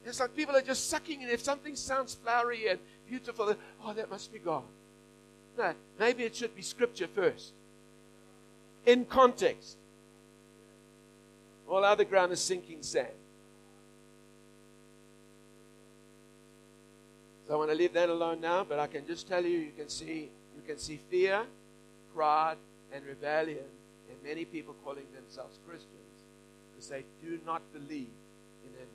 [0.06, 1.30] It's like people are just sucking in.
[1.30, 4.63] If something sounds flowery and beautiful, oh, that must be God.
[5.58, 7.54] No, maybe it should be scripture first.
[8.86, 9.78] In context.
[11.69, 13.08] All other ground is sinking sand.
[17.48, 19.72] So I want to leave that alone now, but I can just tell you, you
[19.76, 21.43] can see, you can see fear,
[22.13, 22.58] pride,
[22.93, 23.65] and rebellion
[24.10, 25.89] in many people calling themselves Christians
[26.72, 28.13] because they do not believe
[28.65, 28.88] in an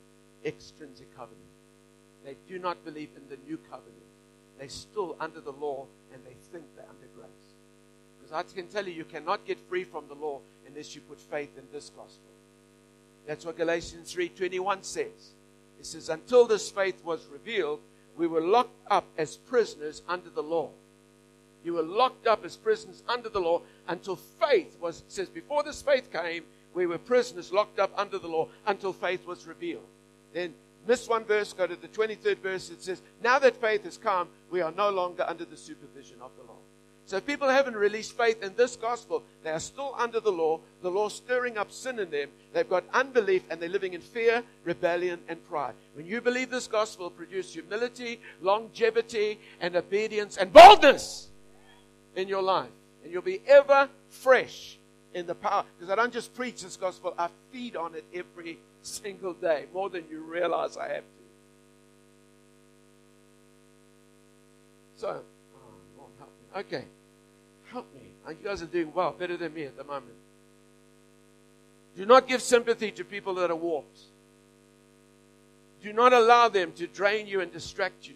[0.45, 1.43] extrinsic covenant.
[2.25, 3.95] They do not believe in the new covenant.
[4.59, 7.48] They're still under the law and they think they're under grace.
[8.29, 11.19] Because I can tell you, you cannot get free from the law unless you put
[11.19, 12.31] faith in this gospel.
[13.27, 15.33] That's what Galatians 3:21 says.
[15.79, 17.81] It says, "Until this faith was revealed,
[18.17, 20.73] we were locked up as prisoners under the law."
[21.65, 25.05] You were locked up as prisoners under the law until faith was.
[25.09, 29.27] Says, before this faith came, we were prisoners locked up under the law until faith
[29.27, 29.89] was revealed.
[30.33, 30.55] Then
[30.87, 32.71] this one verse, go to the 23rd verse.
[32.71, 36.31] It says, Now that faith has come, we are no longer under the supervision of
[36.37, 36.59] the law.
[37.09, 40.61] So if people haven't released faith in this gospel, they are still under the law,
[40.83, 42.29] the law stirring up sin in them.
[42.53, 45.73] They've got unbelief and they're living in fear, rebellion, and pride.
[45.95, 51.29] When you believe this gospel, produce humility, longevity, and obedience and boldness
[52.15, 52.69] in your life.
[53.03, 54.77] And you'll be ever fresh
[55.15, 55.65] in the power.
[55.79, 59.89] Because I don't just preach this gospel, I feed on it every single day, more
[59.89, 61.05] than you realize I have to.
[64.97, 65.59] So, oh,
[65.97, 66.61] Lord, help me.
[66.61, 66.85] Okay.
[67.71, 68.03] Help me.
[68.27, 70.17] Uh, you guys are doing well, better than me at the moment.
[71.97, 73.99] Do not give sympathy to people that are warped.
[75.83, 78.15] Do not allow them to drain you and distract you.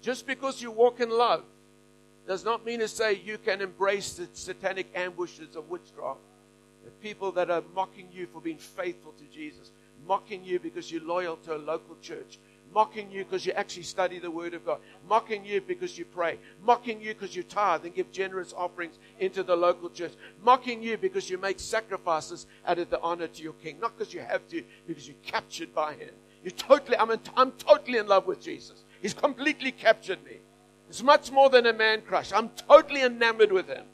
[0.00, 1.44] Just because you walk in love
[2.26, 6.20] does not mean to say you can embrace the satanic ambushes of witchcraft.
[6.84, 9.70] The people that are mocking you for being faithful to Jesus,
[10.06, 12.38] mocking you because you're loyal to a local church,
[12.72, 16.38] mocking you because you actually study the Word of God, mocking you because you pray,
[16.64, 20.96] mocking you because you tithe and give generous offerings into the local church, mocking you
[20.96, 24.46] because you make sacrifices out of the honor to your King, not because you have
[24.48, 26.10] to, because you're captured by Him.
[26.42, 28.84] You're totally, I'm, in, I'm totally in love with Jesus.
[29.00, 30.38] He's completely captured me.
[30.88, 32.32] It's much more than a man crush.
[32.32, 33.84] I'm totally enamored with Him.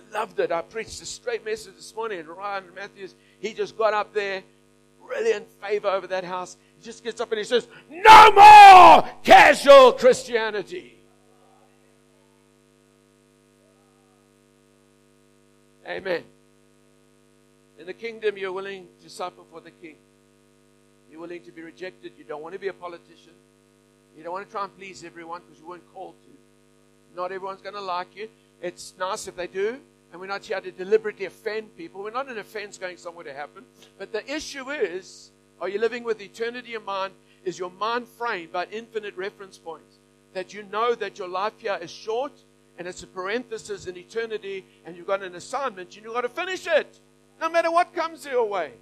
[0.00, 0.52] I loved it.
[0.52, 4.42] I preached a straight message this morning, Ryan Matthews, he just got up there,
[5.06, 6.56] brilliant favor over that house.
[6.78, 10.96] He just gets up and he says, No more casual Christianity.
[15.86, 16.22] Amen.
[17.78, 19.96] In the kingdom, you're willing to suffer for the king.
[21.10, 22.12] You're willing to be rejected.
[22.16, 23.32] You don't want to be a politician.
[24.16, 27.16] You don't want to try and please everyone because you weren't called to.
[27.16, 28.28] Not everyone's going to like you.
[28.62, 29.80] It's nice if they do,
[30.12, 32.02] and we're not here to deliberately offend people.
[32.02, 33.64] We're not an offense going somewhere to happen.
[33.98, 37.12] But the issue is are you living with eternity in mind?
[37.44, 39.98] Is your mind framed by infinite reference points?
[40.32, 42.32] That you know that your life here is short
[42.80, 46.30] and it's a parenthesis in eternity, and you've got an assignment and you've got to
[46.30, 46.98] finish it,
[47.38, 48.72] no matter what comes your way.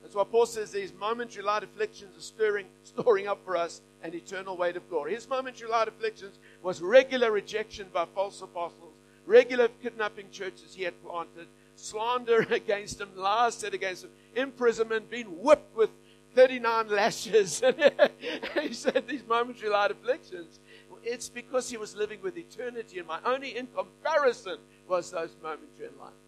[0.00, 4.14] That's why Paul says these momentary light afflictions are stirring, storing up for us an
[4.14, 5.14] eternal weight of glory.
[5.14, 8.91] His momentary light afflictions was regular rejection by false apostles,
[9.26, 15.26] regular kidnapping churches he had planted, slander against him, lies said against him, imprisonment, being
[15.42, 15.90] whipped with
[16.34, 17.62] 39 lashes.
[18.60, 20.58] he said these momentary light afflictions.
[21.04, 23.22] It's because he was living with eternity in mind.
[23.24, 24.58] Only in comparison
[24.88, 26.22] was those momentary light afflictions.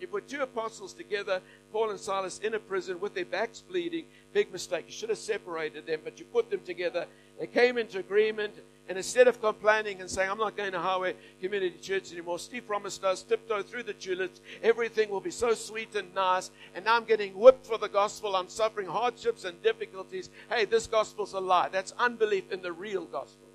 [0.00, 1.40] You put two apostles together,
[1.70, 4.06] Paul and Silas in a prison with their backs bleeding.
[4.32, 4.86] Big mistake.
[4.86, 7.06] You should have separated them, but you put them together.
[7.38, 8.54] They came into agreement.
[8.88, 12.66] And instead of complaining and saying, I'm not going to Highway Community Church anymore, Steve
[12.66, 16.96] promised us, tiptoe through the tulips, everything will be so sweet and nice, and now
[16.96, 20.28] I'm getting whipped for the gospel, I'm suffering hardships and difficulties.
[20.50, 21.70] Hey, this gospel's a lie.
[21.70, 23.46] That's unbelief in the real gospel.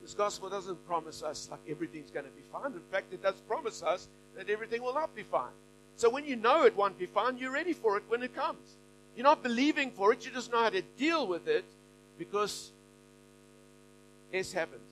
[0.00, 2.72] This gospel doesn't promise us like everything's going to be fine.
[2.72, 5.52] In fact, it does promise us that everything will not be fine.
[5.96, 8.76] So when you know it won't be fine, you're ready for it when it comes.
[9.16, 11.64] You're not believing for it, you just know how to deal with it
[12.16, 12.70] because
[14.32, 14.82] S happens.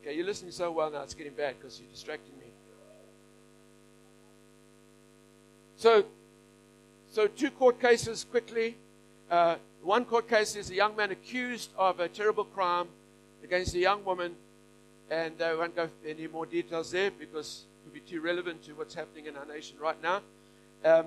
[0.00, 2.46] Okay, you're listening so well now, it's getting bad because you're distracting me.
[5.76, 6.04] So,
[7.10, 8.76] so two court cases quickly.
[9.30, 12.88] Uh, one court case is a young man accused of a terrible crime
[13.44, 14.34] against a young woman,
[15.10, 18.62] and I won't go into any more details there because it would be too relevant
[18.64, 20.20] to what's happening in our nation right now.
[20.84, 21.06] Um,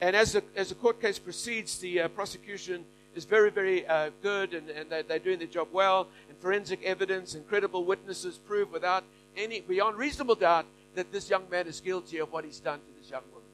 [0.00, 2.84] and as the, as the court case proceeds, the uh, prosecution
[3.14, 6.06] is very, very uh, good and, and they're, they're, doing their job well.
[6.28, 9.04] And forensic evidence and credible witnesses prove without
[9.36, 13.00] any, beyond reasonable doubt, that this young man is guilty of what he's done to
[13.00, 13.48] this young woman.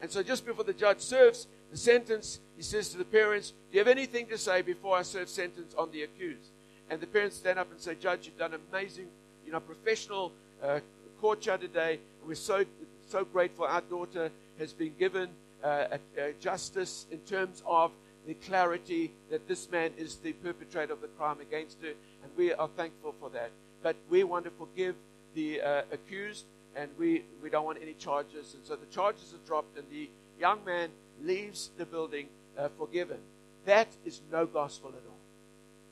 [0.00, 3.76] And so just before the judge serves the sentence, he says to the parents, Do
[3.76, 6.50] you have anything to say before I serve sentence on the accused?
[6.88, 9.06] And the parents stand up and say, Judge, you've done an amazing,
[9.44, 10.32] you know, professional
[10.62, 10.80] uh,
[11.20, 12.00] court today.
[12.26, 12.64] We're so,
[13.08, 13.66] so grateful.
[13.66, 15.28] Our daughter has been given
[15.62, 15.98] uh,
[16.40, 17.92] justice in terms of
[18.26, 22.52] the clarity that this man is the perpetrator of the crime against her, and we
[22.52, 23.50] are thankful for that.
[23.82, 24.94] But we want to forgive
[25.34, 26.44] the uh, accused,
[26.76, 28.54] and we, we don't want any charges.
[28.54, 30.90] And so the charges are dropped, and the young man
[31.22, 33.18] leaves the building uh, forgiven.
[33.64, 35.16] That is no gospel at all.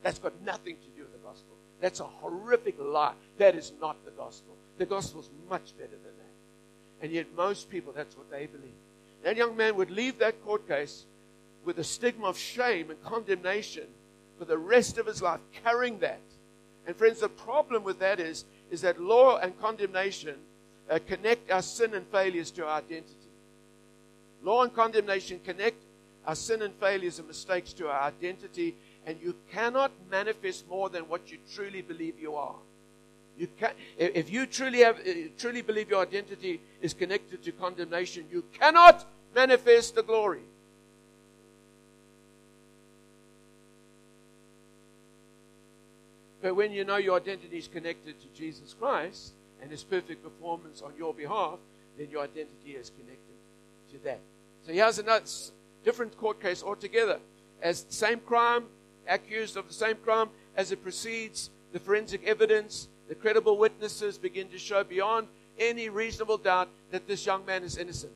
[0.03, 1.55] That's got nothing to do with the gospel.
[1.81, 3.13] That's a horrific lie.
[3.37, 4.55] That is not the gospel.
[4.77, 7.03] The gospel is much better than that.
[7.03, 8.71] And yet, most people, that's what they believe.
[9.23, 11.05] That young man would leave that court case
[11.65, 13.87] with a stigma of shame and condemnation
[14.37, 16.21] for the rest of his life, carrying that.
[16.87, 20.35] And friends, the problem with that is, is that law and condemnation
[20.89, 23.13] uh, connect our sin and failures to our identity.
[24.41, 25.83] Law and condemnation connect
[26.25, 31.03] our sin and failures and mistakes to our identity, and you cannot manifest more than
[31.03, 32.55] what you truly believe you are.
[33.39, 38.25] You can, if you truly have, uh, truly believe your identity is connected to condemnation,
[38.29, 40.41] you cannot manifest the glory.
[46.41, 50.81] But when you know your identity is connected to Jesus Christ and His perfect performance
[50.81, 51.59] on your behalf,
[51.97, 53.37] then your identity is connected
[53.93, 54.19] to that.
[54.65, 55.23] So here's another
[55.85, 57.19] different court case altogether.
[57.61, 58.65] As same crime,
[59.07, 64.47] accused of the same crime, as it proceeds, the forensic evidence the credible witnesses begin
[64.49, 65.27] to show beyond
[65.59, 68.13] any reasonable doubt that this young man is innocent.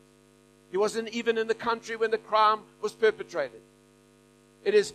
[0.72, 3.62] He wasn't even in the country when the crime was perpetrated.
[4.64, 4.94] It is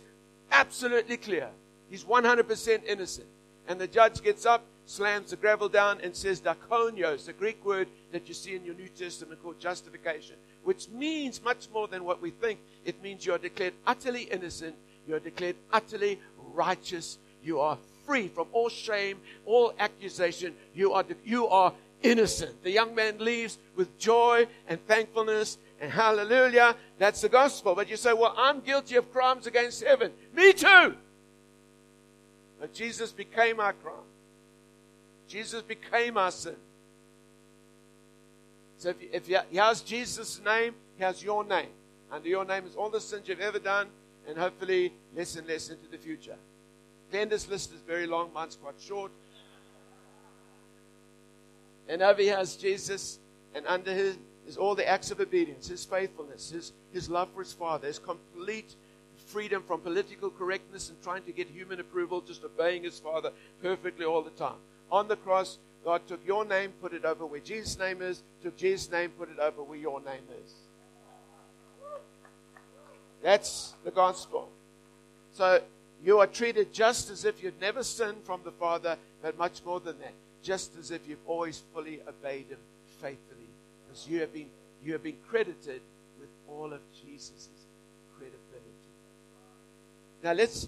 [0.51, 1.49] absolutely clear.
[1.89, 3.27] He's 100% innocent.
[3.67, 7.87] And the judge gets up, slams the gravel down, and says, Dikonios, the Greek word
[8.11, 12.21] that you see in your New Testament called justification, which means much more than what
[12.21, 12.59] we think.
[12.85, 14.75] It means you are declared utterly innocent,
[15.07, 16.19] you are declared utterly
[16.53, 17.77] righteous, you are
[18.09, 20.55] free from all shame, all accusation.
[20.73, 22.63] You are, you are innocent.
[22.63, 26.75] The young man leaves with joy and thankfulness and hallelujah.
[26.97, 27.75] That's the gospel.
[27.75, 30.11] But you say, well, I'm guilty of crimes against heaven.
[30.33, 30.95] Me too.
[32.59, 34.09] But Jesus became our crime.
[35.27, 36.55] Jesus became our sin.
[38.79, 41.69] So if, if he has Jesus' name, he has your name.
[42.11, 43.85] Under your name is all the sins you've ever done,
[44.27, 46.37] and hopefully less and less into the future.
[47.11, 49.11] Glenda's list is very long, mine's quite short.
[51.87, 53.19] And over here is Jesus,
[53.55, 54.17] and under his
[54.49, 57.99] is all the acts of obedience, his faithfulness, his, his love for his Father, his
[57.99, 58.75] complete
[59.27, 63.31] freedom from political correctness and trying to get human approval, just obeying his Father
[63.61, 64.57] perfectly all the time.
[64.91, 68.57] On the cross, God took your name, put it over where Jesus' name is, took
[68.57, 70.51] Jesus' name, put it over where your name is.
[73.21, 74.49] That's the gospel.
[75.33, 75.61] So
[76.03, 79.79] you are treated just as if you'd never sinned from the Father, but much more
[79.79, 82.57] than that, just as if you've always fully obeyed Him
[83.01, 83.47] faithfully,
[83.87, 84.47] because you have been
[84.83, 85.81] you have been credited
[86.19, 87.49] with all of Jesus'
[88.17, 88.89] credibility.
[90.23, 90.67] Now let's.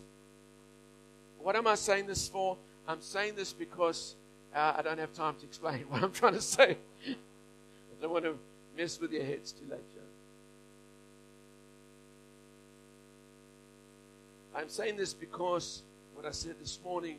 [1.39, 2.57] What am I saying this for?
[2.87, 4.15] I'm saying this because
[4.53, 6.77] uh, I don't have time to explain what I'm trying to say.
[7.07, 8.37] I don't want to
[8.77, 9.79] mess with your heads too late,
[14.61, 15.81] I'm saying this because
[16.13, 17.17] what I said this morning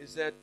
[0.00, 0.34] is that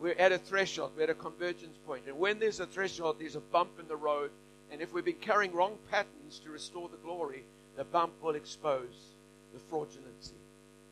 [0.00, 2.04] we're at a threshold, we're at a convergence point.
[2.06, 4.30] And when there's a threshold, there's a bump in the road.
[4.70, 7.42] And if we've been carrying wrong patterns to restore the glory,
[7.76, 9.16] the bump will expose
[9.52, 10.38] the fraudulency.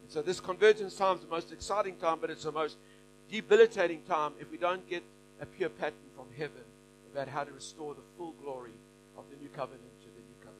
[0.02, 2.78] And so this convergence time is the most exciting time, but it's the most
[3.30, 5.04] debilitating time if we don't get
[5.40, 6.64] a pure pattern from heaven
[7.12, 8.74] about how to restore the full glory
[9.16, 10.56] of the new covenant to the new covenant.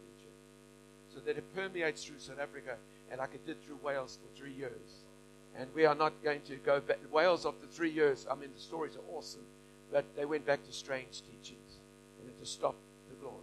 [1.12, 2.76] So that it permeates through South Africa
[3.10, 5.04] and like it did through Wales for three years.
[5.58, 6.98] And we are not going to go back.
[7.10, 9.46] Wales, after three years, I mean, the stories are awesome,
[9.90, 11.76] but they went back to strange teachings
[12.20, 13.36] and it just stopped the glory.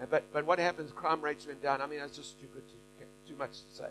[0.00, 0.92] And, but, but what happens?
[0.92, 1.80] Crime rates went down.
[1.80, 3.88] I mean, that's just too good to, too much to say.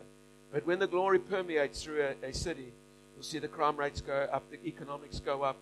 [0.51, 2.72] But when the glory permeates through a, a city,
[3.15, 5.57] you'll see the crime rates go up, the economics go up,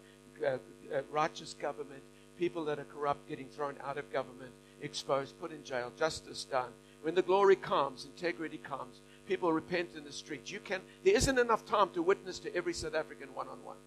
[0.45, 0.57] uh,
[0.93, 2.03] uh, righteous government,
[2.37, 4.51] people that are corrupt getting thrown out of government,
[4.81, 6.69] exposed, put in jail, justice done.
[7.07, 8.99] When the glory comes, integrity comes,
[9.29, 10.51] people repent in the streets.
[10.51, 13.77] You can there isn't enough time to witness to every South African one on one.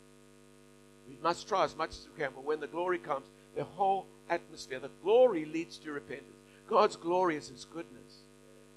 [1.06, 4.06] We must try as much as we can, but when the glory comes, the whole
[4.30, 6.38] atmosphere, the glory leads to repentance.
[6.66, 8.19] God's glory is his goodness.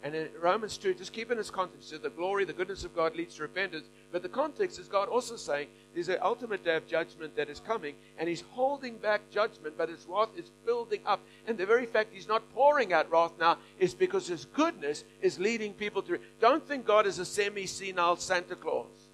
[0.04, 2.94] And in Romans 2, just keep in its context, so the glory, the goodness of
[2.94, 3.88] God leads to repentance.
[4.12, 7.62] But the context is God also saying there's an ultimate day of judgment that is
[7.62, 11.22] coming, and He's holding back judgment, but His wrath is building up.
[11.48, 15.40] And the very fact He's not pouring out wrath now is because His goodness is
[15.40, 16.20] leading people to.
[16.42, 19.08] Don't think God is a semi senile Santa Claus.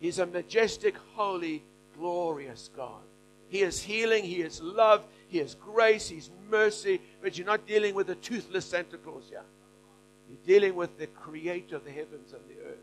[0.00, 1.62] He's a majestic, holy,
[1.96, 3.02] glorious God.
[3.50, 7.94] He is healing, He is love, He is grace, He's mercy, but you're not dealing
[7.94, 9.42] with a toothless Santa Claus here.
[10.28, 12.78] You're dealing with the creator of the heavens and the earth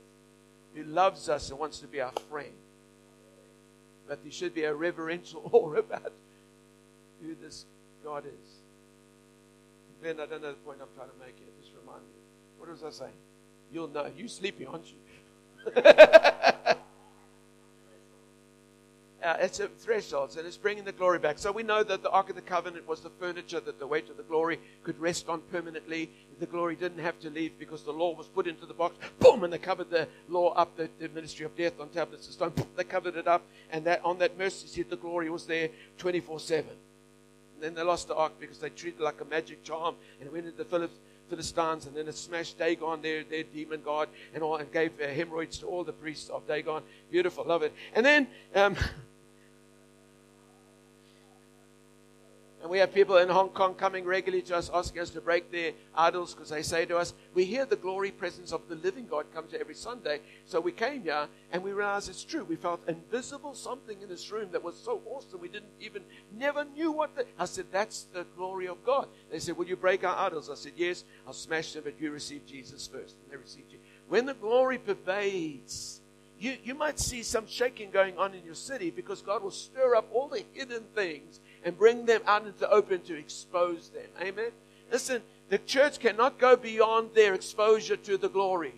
[0.74, 2.54] who loves us and wants to be our friend.
[4.08, 6.14] But there should be a reverential awe about
[7.22, 7.66] who this
[8.04, 8.50] God is.
[10.02, 11.48] Ben, I don't know the point I'm trying to make here.
[11.60, 12.20] Just remind me.
[12.60, 13.18] What was I saying?
[13.72, 14.10] You'll know.
[14.16, 14.98] You're sleepy, aren't you?
[19.28, 21.38] uh, it's a thresholds and it's bringing the glory back.
[21.38, 24.10] So we know that the Ark of the Covenant was the furniture that the weight
[24.10, 26.10] of the glory could rest on permanently.
[26.40, 28.96] The glory didn't have to leave because the law was put into the box.
[29.20, 29.44] Boom!
[29.44, 32.52] And they covered the law up, the, the ministry of death on tablets of stone.
[32.52, 33.44] Boom, they covered it up.
[33.70, 36.70] And that on that mercy seat, the glory was there 24 7.
[36.70, 40.28] And then they lost the ark because they treated it like a magic charm and
[40.28, 40.90] it went into the
[41.30, 45.08] Philistines, and then it smashed Dagon, their, their demon god, and all, and gave uh,
[45.08, 46.82] hemorrhoids to all the priests of Dagon.
[47.12, 47.74] Beautiful, love it.
[47.94, 48.76] And then um,
[52.68, 55.50] And we have people in Hong Kong coming regularly to us asking us to break
[55.54, 59.08] their idols because they say to us, We hear the glory presence of the living
[59.08, 60.20] God come to every Sunday.
[60.44, 62.44] So we came here and we realized it's true.
[62.44, 65.40] We felt invisible something in this room that was so awesome.
[65.40, 66.02] We didn't even,
[66.38, 67.26] never knew what the.
[67.40, 69.08] I said, That's the glory of God.
[69.32, 70.50] They said, Will you break our idols?
[70.50, 73.16] I said, Yes, I'll smash them, but you receive Jesus first.
[73.24, 73.80] And they received you.
[74.10, 76.02] When the glory pervades,
[76.38, 79.96] you, you might see some shaking going on in your city because God will stir
[79.96, 84.08] up all the hidden things and bring them out into the open to expose them.
[84.22, 84.52] Amen.
[84.90, 88.74] Listen, the church cannot go beyond their exposure to the glory.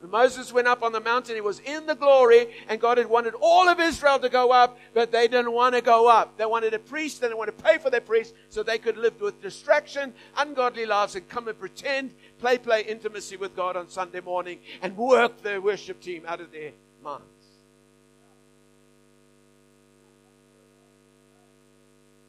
[0.00, 3.08] When Moses went up on the mountain, he was in the glory, and God had
[3.08, 6.36] wanted all of Israel to go up, but they didn't want to go up.
[6.36, 8.96] They wanted a priest, they didn't want to pay for their priest, so they could
[8.96, 13.88] live with distraction, ungodly lives, and come and pretend, play, play intimacy with God on
[13.88, 17.41] Sunday morning, and work their worship team out of their minds.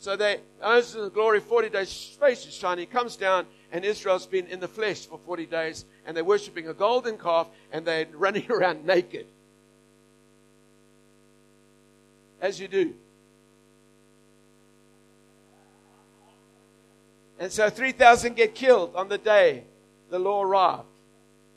[0.04, 2.88] So they, Moses in the glory, 40 days, face is shining.
[2.88, 6.74] Comes down, and Israel's been in the flesh for 40 days, and they're worshipping a
[6.74, 9.28] golden calf, and they're running around naked.
[12.42, 12.94] As you do.
[17.40, 19.64] And so 3,000 get killed on the day
[20.10, 20.84] the law arrived.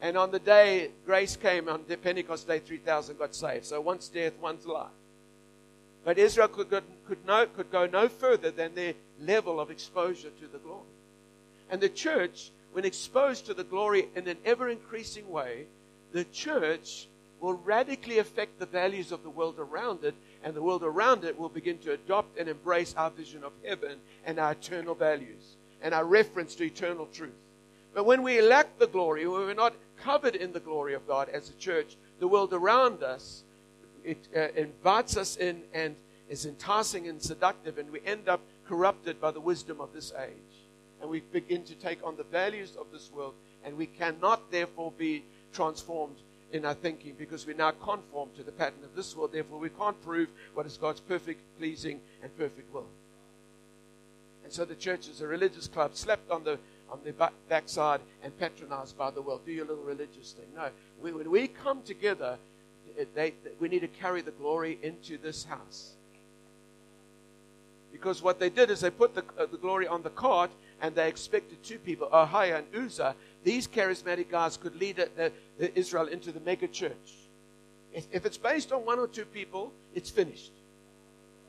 [0.01, 3.65] And on the day grace came, on Pentecost day, 3,000 got saved.
[3.65, 4.96] So once death, once life.
[6.07, 10.31] But Israel could go, could, no, could go no further than their level of exposure
[10.31, 10.87] to the glory.
[11.69, 15.67] And the church, when exposed to the glory in an ever increasing way,
[16.13, 17.09] the church
[17.41, 21.37] will radically affect the values of the world around it, and the world around it
[21.37, 25.93] will begin to adopt and embrace our vision of heaven and our eternal values and
[25.93, 27.35] our reference to eternal truth.
[27.93, 31.29] But when we lack the glory, when we're not covered in the glory of God
[31.31, 33.43] as a church, the world around us
[34.07, 35.97] it uh, invites us in and
[36.29, 40.31] is enticing and seductive, and we end up corrupted by the wisdom of this age.
[41.01, 43.35] And we begin to take on the values of this world,
[43.65, 46.17] and we cannot therefore be transformed
[46.53, 49.33] in our thinking because we now conform to the pattern of this world.
[49.33, 52.87] Therefore, we can't prove what is God's perfect, pleasing, and perfect will.
[54.45, 57.13] And so the church is a religious club slapped on the on the
[57.49, 59.41] backside and patronized by the world.
[59.45, 60.47] Do your little religious thing.
[60.55, 60.69] No.
[61.03, 62.39] We, when we come together,
[63.15, 65.93] they, we need to carry the glory into this house.
[67.93, 70.95] Because what they did is they put the, uh, the glory on the cart and
[70.95, 73.15] they expected two people, Ahia and Uzzah.
[73.43, 75.03] These charismatic guys could lead
[75.75, 77.15] Israel into the mega church.
[77.95, 80.53] If, if it's based on one or two people, it's finished.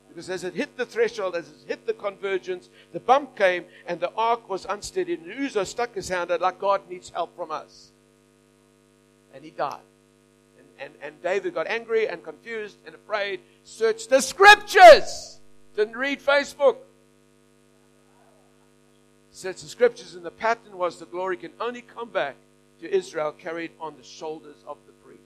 [0.08, 4.00] Because as it hit the threshold, as it hit the convergence, the bump came and
[4.00, 5.14] the ark was unsteady.
[5.14, 7.92] And Uzzah stuck his hand out like God needs help from us.
[9.34, 9.87] And he died.
[10.78, 15.40] And, and, David got angry and confused and afraid, searched the scriptures.
[15.76, 16.76] Didn't read Facebook.
[19.32, 22.36] Searched the scriptures, and the pattern was the glory can only come back
[22.80, 25.24] to Israel carried on the shoulders of the priests.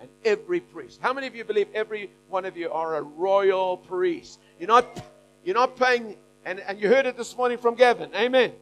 [0.00, 0.98] and every priest.
[1.00, 4.40] How many of you believe every one of you are a royal priest?
[4.58, 5.04] You're not,
[5.44, 8.10] you're not paying, and, and you heard it this morning from Gavin.
[8.14, 8.52] Amen.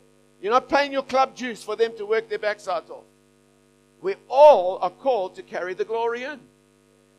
[0.40, 3.04] You're not paying your club dues for them to work their backsides off.
[4.04, 6.38] We all are called to carry the glory in.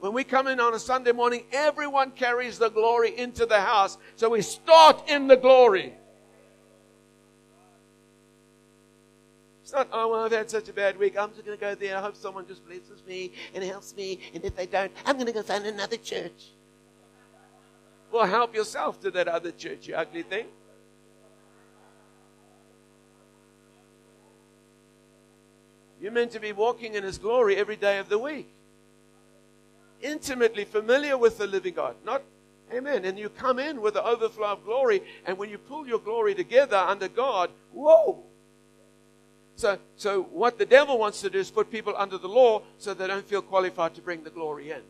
[0.02, 3.98] When we come in on a Sunday morning, everyone carries the glory into the house.
[4.18, 5.96] So we start in the glory.
[9.64, 11.18] It's not, oh, well, I've had such a bad week.
[11.18, 11.98] I'm just going to go there.
[11.98, 14.20] I hope someone just blesses me and helps me.
[14.36, 16.52] And if they don't, I'm going to go find another church.
[18.12, 20.46] Well, help yourself to that other church, you ugly thing.
[26.06, 28.47] You're meant to be walking in His glory every day of the week.
[30.03, 31.95] Intimately familiar with the living God.
[32.06, 32.22] Not,
[32.72, 33.06] amen.
[33.06, 35.01] And you come in with the overflow of glory.
[35.26, 38.20] And when you pull your glory together under God, whoa,
[39.56, 42.93] so, so what the devil wants to do is put people under the law so
[42.93, 44.82] they don't feel qualified to bring the glory in.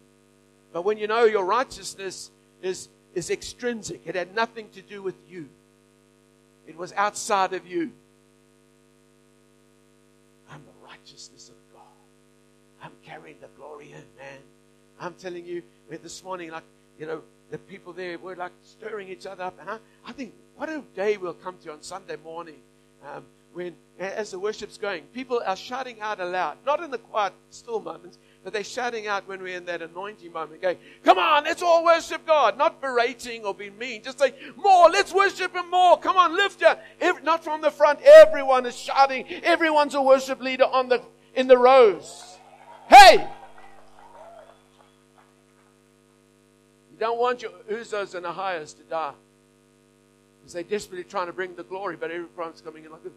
[0.73, 2.29] But when you know your righteousness
[2.61, 5.47] is, is extrinsic, it had nothing to do with you.
[6.67, 7.93] It was outside of you.
[14.17, 14.39] Man.
[14.99, 16.63] I'm telling you, this morning, like,
[16.99, 17.21] you know,
[17.51, 19.57] the people there were like stirring each other up.
[19.59, 22.55] And I, I think, what a day we'll come to on Sunday morning.
[23.05, 23.23] Um,
[23.53, 27.79] when, as the worship's going, people are shouting out aloud, not in the quiet, still
[27.79, 31.61] moments, but they're shouting out when we're in that anointing moment, going, Come on, let's
[31.61, 32.57] all worship God.
[32.57, 34.03] Not berating or being mean.
[34.03, 35.97] Just say, More, let's worship Him more.
[35.97, 36.63] Come on, lift.
[36.99, 38.01] Every, not from the front.
[38.01, 39.25] Everyone is shouting.
[39.43, 41.01] Everyone's a worship leader on the,
[41.33, 42.37] in the rows.
[42.89, 43.25] Hey!
[46.95, 49.11] You don't want your Uzzahs and Ahias to die.
[50.39, 53.11] Because they're desperately trying to bring the glory, but everyone's coming in like this.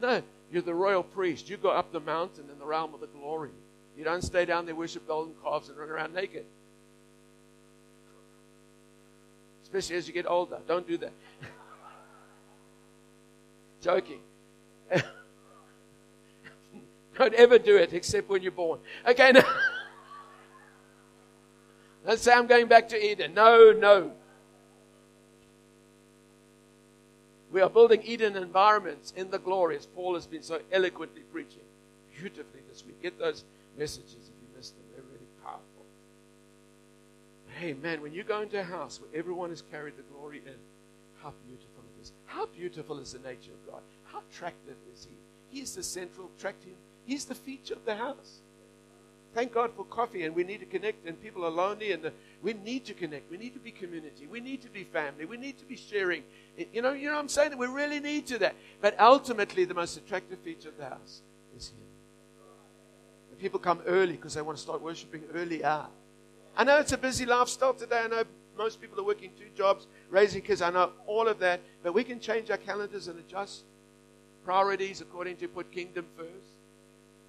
[0.00, 1.50] No, you're the royal priest.
[1.50, 3.50] You go up the mountain in the realm of the glory.
[3.98, 6.44] You don't stay down there, worship golden calves, and run around naked.
[9.64, 10.58] Especially as you get older.
[10.68, 11.12] Don't do that.
[13.82, 14.20] Joking.
[17.18, 18.78] Don't ever do it except when you're born.
[19.08, 19.42] Okay, now.
[22.04, 23.34] Let's say I'm going back to Eden.
[23.34, 24.12] No, no.
[27.52, 31.62] We are building Eden environments in the glory, as Paul has been so eloquently preaching
[32.18, 33.00] beautifully this week.
[33.02, 33.44] Get those
[33.76, 34.84] messages if you missed them.
[34.94, 35.84] They're really powerful.
[37.58, 40.54] Hey, man, when you go into a house where everyone has carried the glory in,
[41.22, 42.12] how beautiful it is.
[42.24, 43.82] How beautiful is the nature of God?
[44.04, 45.58] How attractive is He?
[45.58, 46.74] He's the central attractive.
[47.04, 48.40] He's the feature of the house.
[49.34, 52.12] Thank God for coffee, and we need to connect, and people are lonely, and the,
[52.42, 53.30] we need to connect.
[53.30, 54.26] We need to be community.
[54.26, 55.24] We need to be family.
[55.24, 56.22] We need to be sharing.
[56.72, 57.56] You know, you know what I'm saying?
[57.56, 58.54] We really need to that.
[58.82, 61.22] But ultimately, the most attractive feature of the house
[61.56, 61.78] is Him.
[63.30, 65.86] And people come early because they want to start worshiping earlier.
[66.54, 68.02] I know it's a busy lifestyle today.
[68.04, 68.24] I know
[68.58, 70.60] most people are working two jobs, raising kids.
[70.60, 71.62] I know all of that.
[71.82, 73.62] But we can change our calendars and adjust
[74.44, 76.61] priorities according to put kingdom first.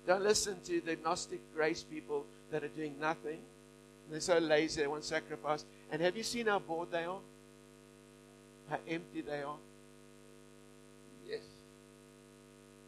[0.06, 3.40] Don't listen to the Gnostic grace people that are doing nothing.
[4.10, 5.66] They're so lazy, they won't sacrifice.
[5.92, 7.20] And have you seen how bored they are?
[8.70, 9.56] How empty they are?
[11.28, 11.42] Yes.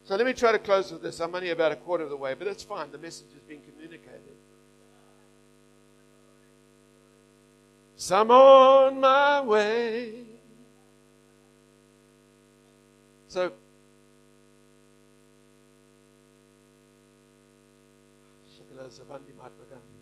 [0.04, 1.20] So let me try to close with this.
[1.20, 2.92] I'm only about a quarter of the way, but that's fine.
[2.92, 4.20] The message is being communicated.
[7.96, 10.24] So I'm on my way.
[13.28, 13.52] So
[18.88, 20.00] Zavandi Mahatma Gandhi.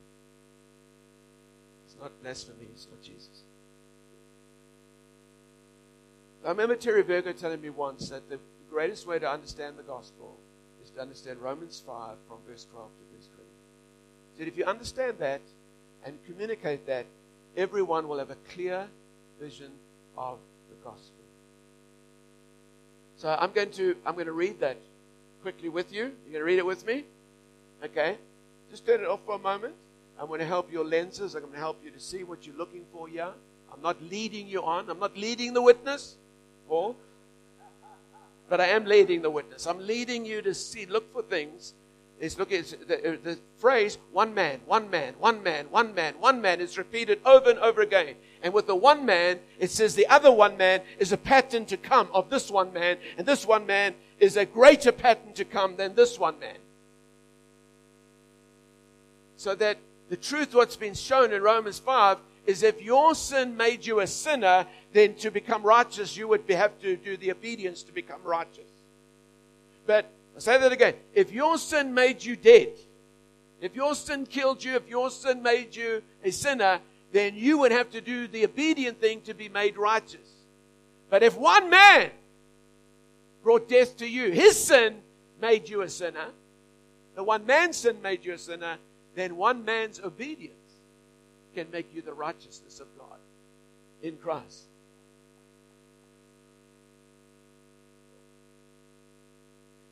[1.87, 3.43] It's not blasphemy, it's not Jesus.
[6.45, 8.39] I remember Terry Virgo telling me once that the
[8.70, 10.37] greatest way to understand the gospel
[10.82, 13.43] is to understand Romans 5 from verse 12 to verse 20.
[14.32, 15.41] He said, if you understand that
[16.05, 17.07] and communicate that,
[17.57, 18.87] everyone will have a clear
[19.41, 19.70] vision
[20.18, 21.24] of the gospel.
[23.16, 24.76] So I'm going to I'm going to read that
[25.43, 26.03] quickly with you.
[26.03, 27.05] You're going to read it with me?
[27.82, 28.18] Okay.
[28.75, 29.72] Just turn it off for a moment.
[30.18, 31.37] I'm going to help your lenses.
[31.37, 33.29] I'm going to help you to see what you're looking for here.
[33.72, 34.91] I'm not leading you on.
[34.91, 36.16] I'm not leading the witness,
[36.66, 36.97] Paul.
[38.49, 39.68] But I am leading the witness.
[39.68, 41.75] I'm leading you to see, look for things.
[42.18, 46.41] It's look at the, the phrase one man, one man, one man, one man, one
[46.41, 48.16] man is repeated over and over again.
[48.43, 51.77] And with the one man, it says the other one man is a pattern to
[51.77, 55.77] come of this one man, and this one man is a greater pattern to come
[55.77, 56.57] than this one man.
[59.37, 59.78] So that
[60.09, 64.07] the truth, what's been shown in Romans 5, is if your sin made you a
[64.07, 68.68] sinner, then to become righteous, you would have to do the obedience to become righteous.
[69.87, 70.95] But I'll say that again.
[71.14, 72.72] If your sin made you dead,
[73.61, 76.80] if your sin killed you, if your sin made you a sinner,
[77.12, 80.28] then you would have to do the obedient thing to be made righteous.
[81.09, 82.11] But if one man
[83.43, 84.97] brought death to you, his sin
[85.41, 86.26] made you a sinner,
[87.14, 88.76] the one man's sin made you a sinner,
[89.15, 90.55] then one man's obedience
[91.55, 93.19] can make you the righteousness of God
[94.03, 94.65] in Christ.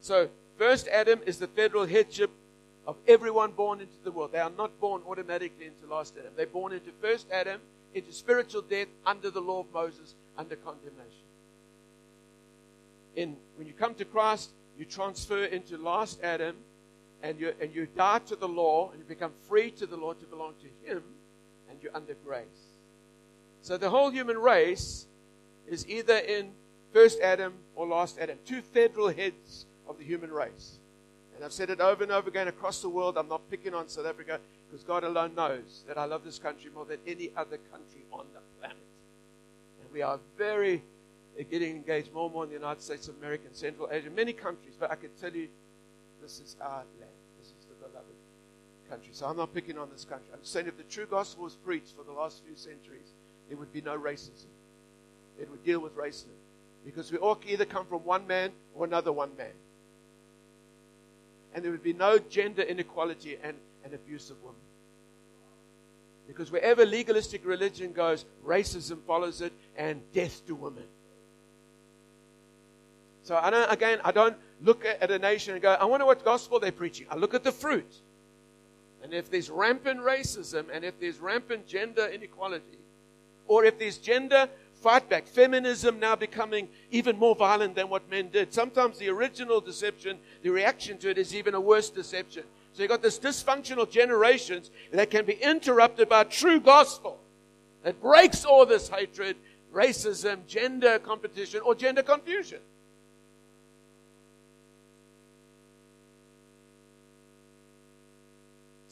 [0.01, 2.31] So, first Adam is the federal headship
[2.87, 4.33] of everyone born into the world.
[4.33, 6.33] They are not born automatically into last Adam.
[6.37, 7.61] They're born into first Adam,
[7.95, 11.07] into spiritual death under the law of Moses, under condemnation.
[13.14, 16.57] In, when you come to Christ, you transfer into last Adam
[17.23, 20.12] and you, and you die to the law and you become free to the law
[20.12, 21.03] to belong to Him
[21.70, 22.47] and you're under grace.
[23.62, 25.07] So the whole human race
[25.68, 26.51] is either in
[26.93, 30.79] first Adam or last Adam, two federal heads of the human race.
[31.35, 33.16] And I've said it over and over again across the world.
[33.16, 36.70] I'm not picking on South Africa because God alone knows that I love this country
[36.75, 38.77] more than any other country on the planet.
[39.83, 40.83] And we are very
[41.39, 44.11] uh, getting engaged more and more in the United States of America and Central Asia,
[44.11, 44.75] many countries.
[44.79, 45.49] But I can tell you,
[46.20, 47.18] this is our land.
[47.39, 48.07] This is the beloved
[48.93, 49.11] country.
[49.12, 50.28] So I'm not picking on this country.
[50.34, 53.14] I'm saying if the true gospel was preached for the last few centuries,
[53.49, 54.53] there would be no racism.
[55.40, 56.36] It would deal with racism.
[56.84, 59.55] Because we all either come from one man or another one man.
[61.55, 64.61] And there would be no gender inequality and, and abuse of women.
[66.28, 70.84] Because wherever legalistic religion goes, racism follows it and death to women.
[73.22, 76.24] So I don't, again, I don't look at a nation and go, I wonder what
[76.24, 77.07] gospel they're preaching.
[77.11, 77.90] I look at the fruit.
[79.03, 82.78] And if there's rampant racism and if there's rampant gender inequality,
[83.46, 88.28] or if there's gender fight back, feminism now becoming even more violent than what men
[88.28, 88.53] did.
[88.53, 92.44] Sometimes the original deception, the reaction to it is even a worse deception.
[92.72, 97.18] So you've got this dysfunctional generations that can be interrupted by true gospel
[97.82, 99.36] that breaks all this hatred,
[99.72, 102.61] racism, gender competition, or gender confusion.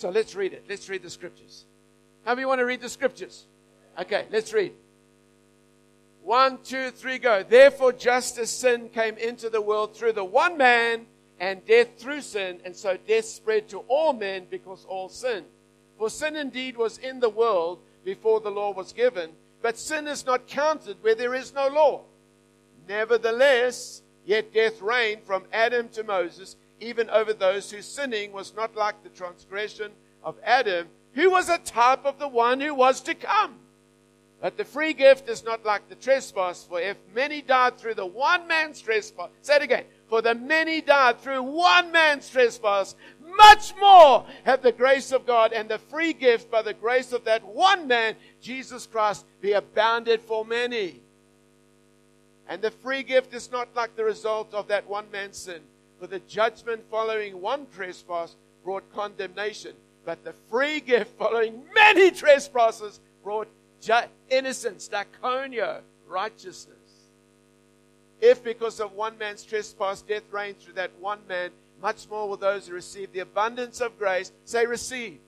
[0.00, 0.64] So let's read it.
[0.66, 1.66] Let's read the scriptures.
[2.24, 3.44] How many want to read the scriptures?
[4.00, 4.72] Okay, let's read.
[6.22, 7.42] One, two, three, go.
[7.46, 11.04] Therefore, just as sin came into the world through the one man,
[11.38, 15.44] and death through sin, and so death spread to all men because all sinned.
[15.98, 20.24] For sin indeed was in the world before the law was given, but sin is
[20.24, 22.04] not counted where there is no law.
[22.88, 28.74] Nevertheless, yet death reigned from Adam to Moses, even over those whose sinning was not
[28.74, 33.14] like the transgression of Adam, who was a type of the one who was to
[33.14, 33.56] come.
[34.40, 38.06] But the free gift is not like the trespass, for if many died through the
[38.06, 42.94] one man's trespass, say it again, for the many died through one man's trespass,
[43.36, 47.24] much more have the grace of God and the free gift by the grace of
[47.24, 51.00] that one man, Jesus Christ, be abounded for many.
[52.48, 55.60] And the free gift is not like the result of that one man's sin.
[56.00, 58.34] For the judgment following one trespass
[58.64, 59.74] brought condemnation,
[60.06, 63.48] but the free gift following many trespasses brought
[63.82, 66.78] ju- innocence, diakonio, righteousness.
[68.18, 71.50] If because of one man's trespass death reigned through that one man,
[71.82, 75.18] much more will those who receive the abundance of grace say receive.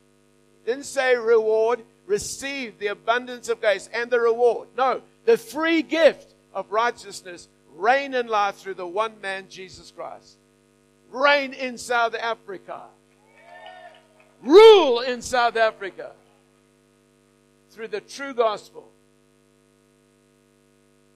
[0.65, 4.69] Didn't say reward, receive the abundance of grace and the reward.
[4.75, 10.39] No, the free gift of righteousness reign in life through the one man, Jesus Christ
[11.13, 12.83] reign in South Africa,
[14.43, 16.13] rule in South Africa
[17.71, 18.89] through the true gospel.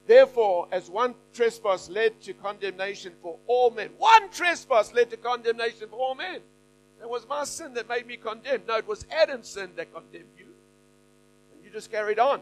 [0.07, 5.89] Therefore, as one trespass led to condemnation for all men, one trespass led to condemnation
[5.89, 6.41] for all men.
[7.01, 8.63] It was my sin that made me condemned.
[8.69, 10.47] No, it was Adam's sin that condemned you.
[11.53, 12.41] And you just carried on.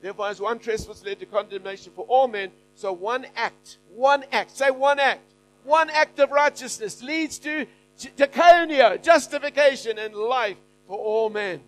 [0.00, 4.56] Therefore, as one trespass led to condemnation for all men, so one act, one act,
[4.56, 5.20] say one act,
[5.64, 7.66] one act of righteousness leads to
[7.98, 10.56] diakonia, justification, and life
[10.86, 11.60] for all men.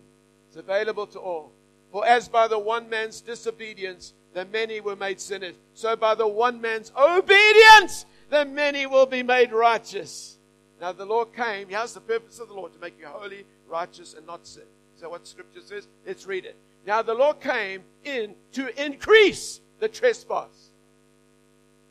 [0.47, 1.51] It's available to all.
[1.91, 6.27] For as by the one man's disobedience the many were made sinners, so by the
[6.27, 10.39] one man's obedience the many will be made righteous.
[10.81, 11.69] Now the Lord came.
[11.69, 14.63] Here's the purpose of the Lord to make you holy, righteous, and not sin.
[14.95, 15.87] So what Scripture says?
[16.05, 16.57] Let's read it.
[16.85, 20.72] Now the Lord came in to increase the trespass.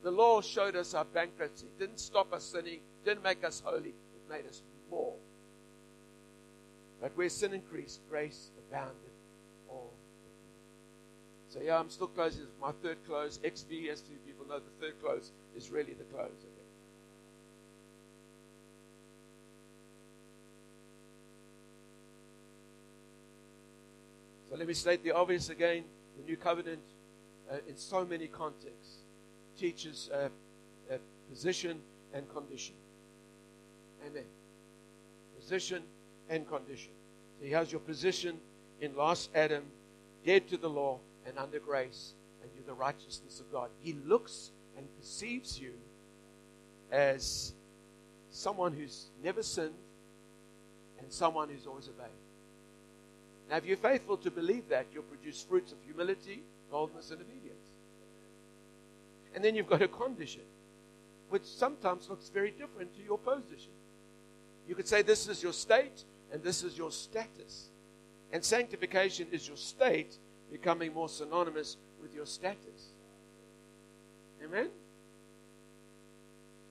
[0.03, 3.91] The law showed us our bankruptcy, it didn't stop us sinning, didn't make us holy,
[3.91, 5.15] it made us more.
[7.01, 8.97] But where sin increased, grace abounded
[9.69, 9.93] all.
[11.49, 13.39] So yeah, I'm still closing my third close.
[13.39, 16.31] XV, as few people know, the third close is really the close.
[16.31, 16.63] Okay?
[24.51, 25.85] So let me state the obvious again.
[26.19, 26.83] The new covenant,
[27.51, 29.02] uh, in so many contexts,
[29.59, 30.29] teaches uh,
[30.91, 30.97] uh,
[31.31, 31.79] position
[32.15, 32.75] and condition.
[34.07, 34.25] Amen.
[35.39, 35.83] Position
[36.29, 36.93] and condition.
[37.39, 38.39] So he has your position
[38.81, 39.65] in last Adam,
[40.25, 43.71] dead to the law and under grace, and you're the righteousness of God.
[43.81, 45.73] He looks and perceives you
[46.91, 47.55] as
[48.31, 49.75] someone who's never sinned
[51.01, 52.09] and someone who's always obeyed.
[53.51, 57.42] Now, if you're faithful to believe that, you'll produce fruits of humility, boldness, and obedience.
[59.35, 60.43] And then you've got a condition,
[61.31, 63.73] which sometimes looks very different to your position.
[64.69, 67.69] You could say this is your state and this is your status.
[68.33, 70.17] And sanctification is your state
[70.51, 72.93] becoming more synonymous with your status.
[74.45, 74.69] Amen?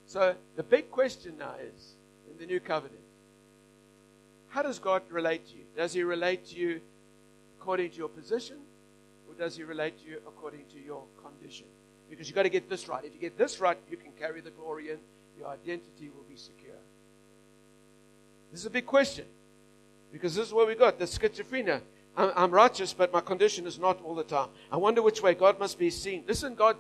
[0.06, 1.96] So the big question now is
[2.30, 3.02] in the new covenant
[4.52, 5.64] how does God relate to you?
[5.78, 6.82] Does He relate to you
[7.58, 8.58] according to your position,
[9.28, 11.68] or does He relate to you according to your condition?
[12.12, 13.04] Because you've got to get this right.
[13.06, 14.98] If you get this right, you can carry the glory in,
[15.40, 16.76] your identity will be secure.
[18.52, 19.26] This is a big question
[20.12, 21.82] because this is where we got the schizophrenia.
[22.18, 24.50] I'm righteous, but my condition is not all the time.
[24.70, 26.26] I wonder which way God must be seen.
[26.28, 26.76] Listen, God,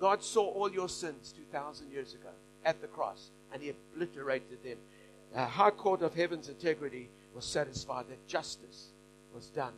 [0.00, 2.30] God saw all your sins 2,000 years ago
[2.64, 4.78] at the cross, and He obliterated them.
[5.34, 8.90] The High Court of Heaven's integrity was satisfied that justice
[9.34, 9.72] was done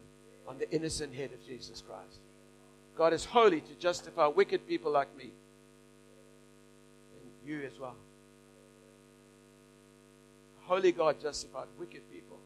[0.47, 2.21] on the innocent head of Jesus Christ.
[2.97, 5.33] God is holy to justify wicked people like me.
[7.21, 7.97] And you as well.
[10.63, 12.39] Holy God justified wicked people.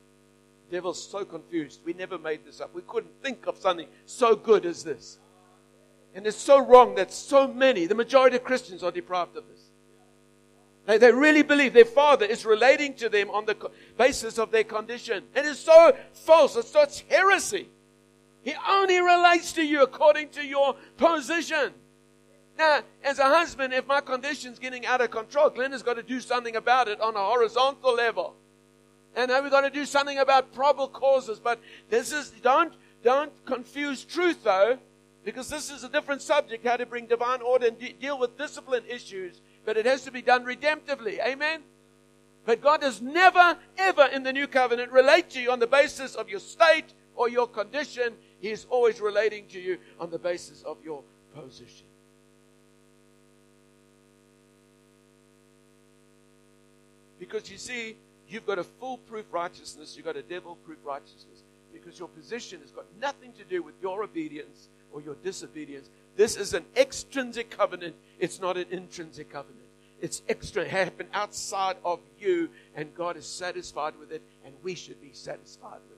[0.71, 1.81] Devil's so confused.
[1.85, 2.75] We never made this up.
[2.75, 5.19] We couldn't think of something so good as this.
[6.15, 9.61] And it's so wrong that so many, the majority of Christians, are deprived of this.
[10.87, 14.65] They, they really believe their father is relating to them on the basis of their
[14.65, 15.25] condition.
[15.35, 16.57] And It is so false.
[16.57, 17.69] It's such heresy.
[18.43, 21.73] He only relates to you according to your position.
[22.59, 26.03] Now, as a husband, if my condition's getting out of control, Glenn has got to
[26.03, 28.35] do something about it on a horizontal level.
[29.15, 31.39] And then we've got to do something about probable causes.
[31.39, 32.73] But this is, don't,
[33.03, 34.79] don't confuse truth though,
[35.25, 38.37] because this is a different subject, how to bring divine order and de- deal with
[38.37, 39.41] discipline issues.
[39.65, 41.25] But it has to be done redemptively.
[41.25, 41.63] Amen?
[42.45, 46.15] But God does never, ever in the new covenant relate to you on the basis
[46.15, 48.15] of your state or your condition.
[48.41, 51.03] He is always relating to you on the basis of your
[51.35, 51.87] position.
[57.19, 57.97] Because you see,
[58.29, 61.43] you've got a foolproof righteousness, you've got a devil proof righteousness.
[61.73, 65.91] Because your position has got nothing to do with your obedience or your disobedience.
[66.17, 69.65] This is an extrinsic covenant, it's not an intrinsic covenant.
[70.01, 74.75] It's extra, it happened outside of you, and God is satisfied with it, and we
[74.75, 75.98] should be satisfied with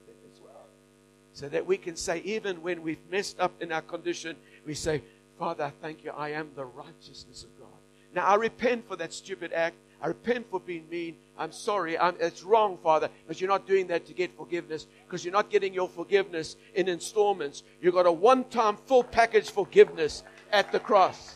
[1.33, 5.01] So that we can say, even when we've messed up in our condition, we say,
[5.39, 7.67] Father, I thank you, I am the righteousness of God.
[8.13, 9.75] Now, I repent for that stupid act.
[10.01, 11.15] I repent for being mean.
[11.37, 11.97] I'm sorry.
[11.97, 15.49] I'm, it's wrong, Father, but you're not doing that to get forgiveness because you're not
[15.49, 17.63] getting your forgiveness in installments.
[17.81, 21.35] You've got a one time full package forgiveness at the cross.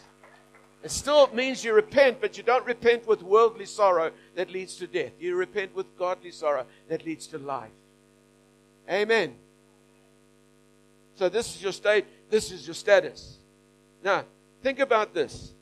[0.83, 4.87] It still means you repent, but you don't repent with worldly sorrow that leads to
[4.87, 5.13] death.
[5.19, 7.71] You repent with godly sorrow that leads to life.
[8.89, 9.35] Amen.
[11.15, 13.37] So this is your state, this is your status.
[14.03, 14.25] Now,
[14.61, 15.53] think about this.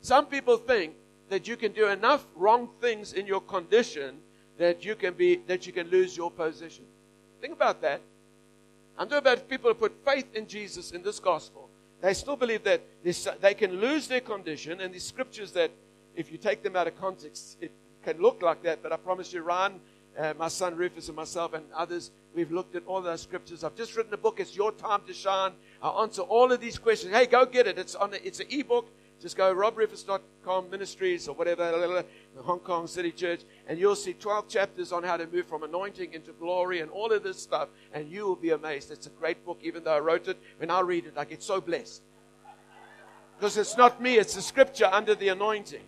[0.00, 0.94] Some people think
[1.28, 4.18] that you can do enough wrong things in your condition
[4.58, 6.84] that you can be that you can lose your position.
[7.40, 8.00] Think about that.
[8.98, 11.70] I'm talking about people who put faith in Jesus in this gospel
[12.02, 12.82] They still believe that
[13.40, 15.70] they can lose their condition, and these scriptures that,
[16.16, 17.70] if you take them out of context, it
[18.04, 18.82] can look like that.
[18.82, 19.80] But I promise you, Ryan,
[20.18, 23.64] uh, my son Rufus, and myself, and others, we've looked at all those scriptures.
[23.64, 24.40] I've just written a book.
[24.40, 25.52] It's your time to shine.
[25.82, 27.12] I answer all of these questions.
[27.12, 27.78] Hey, go get it.
[27.78, 28.12] It's on.
[28.14, 28.88] It's an ebook.
[29.22, 31.70] Just go robrufus.com ministries or whatever,
[32.34, 35.62] the Hong Kong City Church, and you'll see 12 chapters on how to move from
[35.62, 38.90] anointing into glory and all of this stuff, and you will be amazed.
[38.90, 40.38] It's a great book, even though I wrote it.
[40.58, 42.02] When I read it, I get so blessed.
[43.38, 45.84] Because it's not me, it's the scripture under the anointing.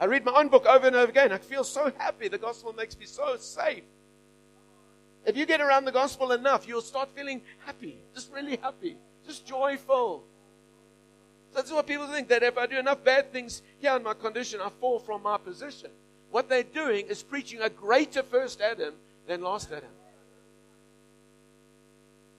[0.00, 1.32] I read my own book over and over again.
[1.32, 2.28] I feel so happy.
[2.28, 3.82] The gospel makes me so safe.
[5.26, 8.96] If you get around the gospel enough, you'll start feeling happy, just really happy,
[9.26, 10.24] just joyful.
[11.54, 14.60] That's what people think that if I do enough bad things here in my condition,
[14.60, 15.90] I fall from my position.
[16.30, 18.94] What they're doing is preaching a greater first Adam
[19.26, 19.90] than last Adam.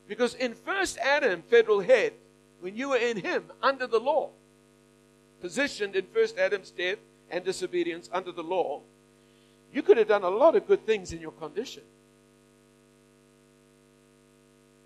[0.08, 2.14] Because in first Adam, federal head,
[2.62, 4.30] when you were in him under the law,
[5.42, 6.98] positioned in first Adam's death
[7.32, 8.82] and disobedience under the law,
[9.74, 11.84] you could have done a lot of good things in your condition.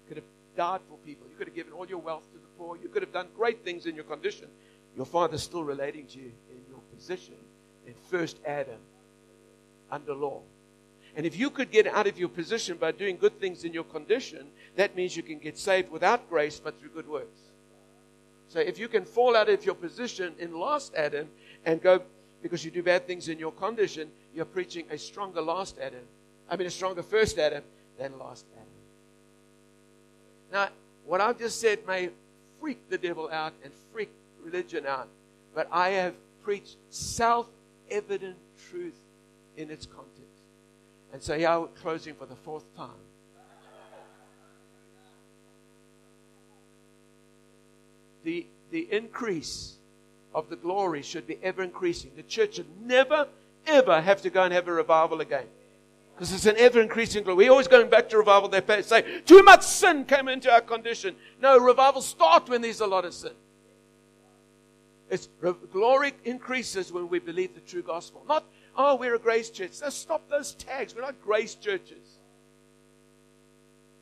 [0.03, 0.25] You Could have
[0.57, 1.27] died for people.
[1.29, 2.77] You could have given all your wealth to the poor.
[2.77, 4.47] You could have done great things in your condition.
[4.95, 7.35] Your father's still relating to you in your position
[7.87, 8.79] in first Adam
[9.91, 10.41] under law.
[11.15, 13.83] And if you could get out of your position by doing good things in your
[13.83, 17.39] condition, that means you can get saved without grace but through good works.
[18.49, 21.27] So if you can fall out of your position in last Adam
[21.65, 22.01] and go
[22.43, 26.03] because you do bad things in your condition, you're preaching a stronger last Adam.
[26.49, 27.63] I mean, a stronger first Adam
[27.97, 28.67] than last Adam.
[30.51, 30.69] Now,
[31.05, 32.09] what I've just said may
[32.59, 34.09] freak the devil out and freak
[34.43, 35.07] religion out.
[35.55, 37.47] But I have preached self
[37.89, 38.35] evident
[38.69, 38.99] truth
[39.55, 40.13] in its context.
[41.13, 42.89] And so here we're closing for the fourth time.
[48.23, 49.75] The, the increase
[50.33, 52.11] of the glory should be ever increasing.
[52.15, 53.27] The church should never,
[53.67, 55.45] ever have to go and have a revival again.
[56.15, 57.45] Because it's an ever increasing glory.
[57.45, 58.49] We're always going back to revival.
[58.49, 61.15] They say, too much sin came into our condition.
[61.41, 63.31] No, revival starts when there's a lot of sin.
[65.09, 65.27] It's
[65.71, 68.23] glory increases when we believe the true gospel.
[68.27, 69.73] Not, oh, we're a grace church.
[69.73, 70.95] So stop those tags.
[70.95, 72.19] We're not grace churches.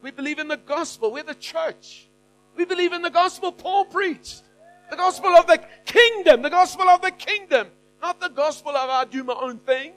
[0.02, 1.12] We believe in the gospel.
[1.12, 2.08] We're the church.
[2.56, 4.44] We believe in the gospel Paul preached.
[4.92, 6.42] The gospel of the kingdom.
[6.42, 7.70] The gospel of the kingdom.
[8.02, 9.94] Not the gospel of I do my own thing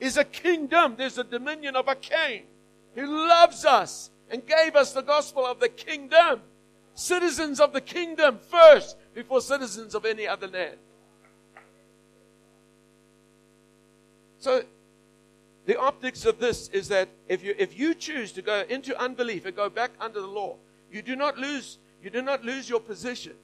[0.00, 0.94] is a kingdom.
[0.96, 2.44] There's a dominion of a king
[2.94, 6.40] who loves us and gave us the gospel of the kingdom.
[6.94, 10.78] Citizens of the kingdom first before citizens of any other land.
[14.38, 14.62] So,
[15.66, 19.44] the optics of this is that if you, if you choose to go into unbelief
[19.44, 20.56] and go back under the law,
[20.90, 23.34] you do not lose, you do not lose your position.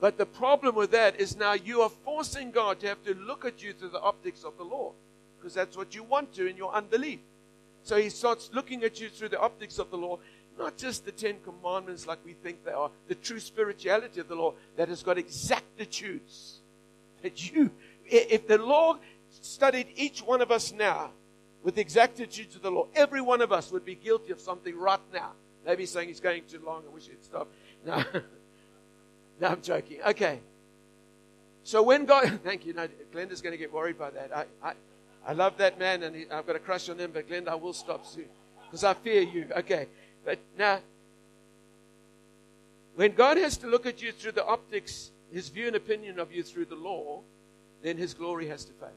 [0.00, 3.44] But the problem with that is now you are forcing God to have to look
[3.44, 4.92] at you through the optics of the law
[5.38, 7.20] because that's what you want to in your unbelief.
[7.82, 10.18] So he starts looking at you through the optics of the law,
[10.58, 14.34] not just the Ten Commandments like we think they are, the true spirituality of the
[14.34, 16.58] law that has got exactitudes.
[17.22, 17.70] That you,
[18.04, 18.98] if the law
[19.40, 21.10] studied each one of us now
[21.64, 24.76] with the exactitudes of the law, every one of us would be guilty of something
[24.76, 25.32] right now.
[25.66, 26.82] Maybe saying he's going too long.
[26.88, 27.48] I wish he'd stop.
[27.84, 28.04] No,
[29.40, 29.98] no, I'm joking.
[30.06, 30.40] Okay.
[31.64, 32.72] So when God, thank you.
[32.72, 34.30] No, Glenda's going to get worried by that.
[34.34, 34.72] I, I,
[35.26, 37.54] I love that man and he, I've got a crush on him, but Glenda, I
[37.54, 38.28] will stop soon
[38.64, 39.46] because I fear you.
[39.56, 39.86] Okay.
[40.24, 40.80] But now,
[42.96, 46.32] when God has to look at you through the optics, his view and opinion of
[46.32, 47.20] you through the law,
[47.82, 48.88] then his glory has to fade.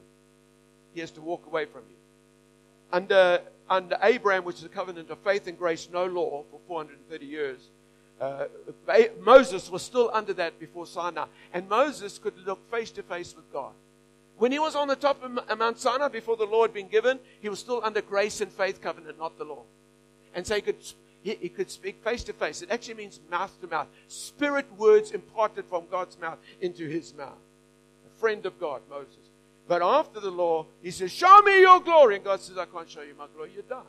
[0.94, 1.96] He has to walk away from you.
[2.92, 3.40] Under,
[3.70, 7.60] under Abraham, which is a covenant of faith and grace, no law for 430 years,
[8.22, 8.46] uh,
[9.20, 11.26] Moses was still under that before Sinai.
[11.52, 13.72] And Moses could look face to face with God.
[14.38, 17.18] When he was on the top of Mount Sinai before the law had been given,
[17.40, 19.62] he was still under grace and faith covenant, not the law.
[20.34, 20.76] And so he could,
[21.22, 22.62] he, he could speak face to face.
[22.62, 23.88] It actually means mouth to mouth.
[24.06, 27.38] Spirit words imparted from God's mouth into his mouth.
[28.06, 29.30] A friend of God, Moses.
[29.66, 32.16] But after the law, he says, Show me your glory.
[32.16, 33.50] And God says, I can't show you my glory.
[33.54, 33.86] You're done.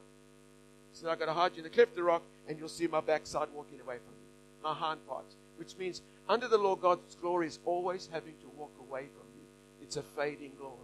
[0.92, 2.68] He said, I've got to hide you in the cleft of the rock, and you'll
[2.68, 4.23] see my backside walking away from you.
[4.64, 5.36] My hind parts.
[5.58, 9.46] Which means, under the law, God's glory is always having to walk away from you.
[9.82, 10.78] it's a fading glory.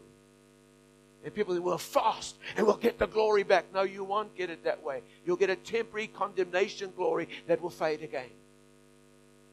[1.23, 3.65] And people think, we'll fast and we'll get the glory back.
[3.73, 5.01] No, you won't get it that way.
[5.25, 8.29] You'll get a temporary condemnation glory that will fade again.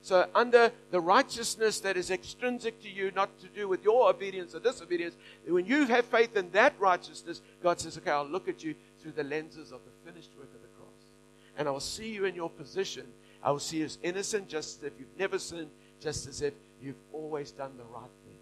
[0.02, 4.54] So, under the righteousness that is extrinsic to you, not to do with your obedience
[4.54, 5.16] or disobedience,
[5.48, 9.12] when you have faith in that righteousness, God says, Okay, I'll look at you through
[9.12, 11.10] the lenses of the finished work of the cross.
[11.58, 13.04] And I will see you in your position
[13.46, 15.70] I will see you as innocent, just as if you've never sinned,
[16.00, 18.38] just as if you've always done the right thing.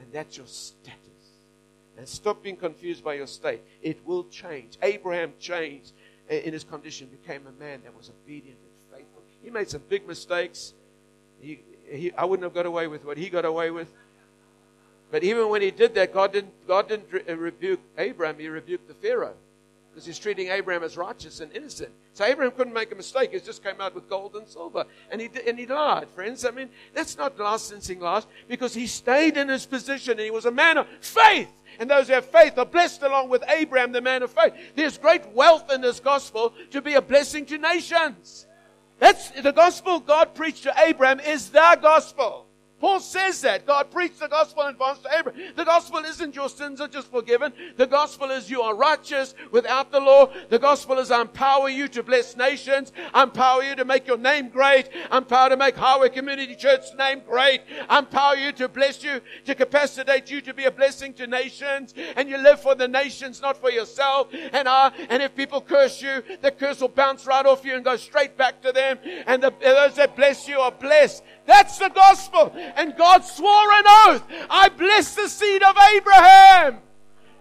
[0.00, 0.98] And that's your status.
[1.96, 3.60] And stop being confused by your state.
[3.80, 4.76] It will change.
[4.82, 5.92] Abraham changed
[6.28, 9.22] in his condition, became a man that was obedient and faithful.
[9.40, 10.72] He made some big mistakes.
[11.40, 13.92] He, he, I wouldn't have got away with what he got away with.
[15.12, 18.88] But even when he did that, God didn't, God didn't re- rebuke Abraham, he rebuked
[18.88, 19.36] the Pharaoh
[19.92, 21.90] because he's treating Abraham as righteous and innocent.
[22.14, 23.32] So Abraham couldn't make a mistake.
[23.32, 24.86] He just came out with gold and silver.
[25.10, 26.46] And he, and he lied, friends.
[26.46, 30.46] I mean, that's not licensing lies because he stayed in his position and he was
[30.46, 31.50] a man of faith.
[31.78, 34.54] And those who have faith are blessed along with Abraham, the man of faith.
[34.74, 38.46] There's great wealth in this gospel to be a blessing to nations.
[38.98, 42.46] That's the gospel God preached to Abraham is the gospel.
[42.82, 43.64] Paul says that.
[43.64, 45.52] God preached the gospel in advance to Abraham.
[45.54, 47.52] The gospel isn't your sins are just forgiven.
[47.76, 50.32] The gospel is you are righteous without the law.
[50.48, 52.90] The gospel is I empower you to bless nations.
[53.14, 54.88] I empower you to make your name great.
[55.12, 57.60] I empower to make Highway Community Church's name great.
[57.88, 61.94] I empower you to bless you, to capacitate you to be a blessing to nations.
[62.16, 64.26] And you live for the nations, not for yourself.
[64.52, 67.84] And I, and if people curse you, the curse will bounce right off you and
[67.84, 68.98] go straight back to them.
[69.28, 71.22] And the, those that bless you are blessed.
[71.46, 72.52] That's the gospel.
[72.76, 74.24] And God swore an oath.
[74.50, 76.78] I bless the seed of Abraham.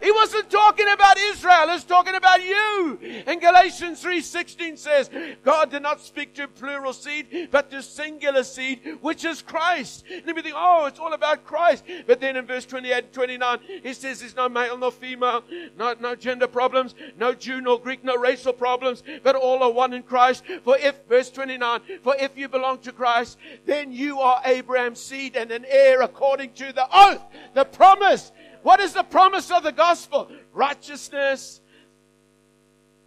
[0.01, 2.99] He wasn't talking about Israel, he's talking about you.
[3.27, 5.09] And Galatians 3:16 says,
[5.43, 10.03] God did not speak to plural seed, but to singular seed, which is Christ.
[10.09, 11.83] And we think, oh, it's all about Christ.
[12.07, 15.43] But then in verse 28 and 29, he says there's no male nor female,
[15.77, 19.93] no, no gender problems, no Jew nor Greek, no racial problems, but all are one
[19.93, 20.43] in Christ.
[20.63, 25.35] For if, verse 29, for if you belong to Christ, then you are Abraham's seed
[25.35, 27.23] and an heir according to the oath,
[27.53, 28.31] the promise.
[28.63, 30.29] What is the promise of the gospel?
[30.53, 31.61] Righteousness,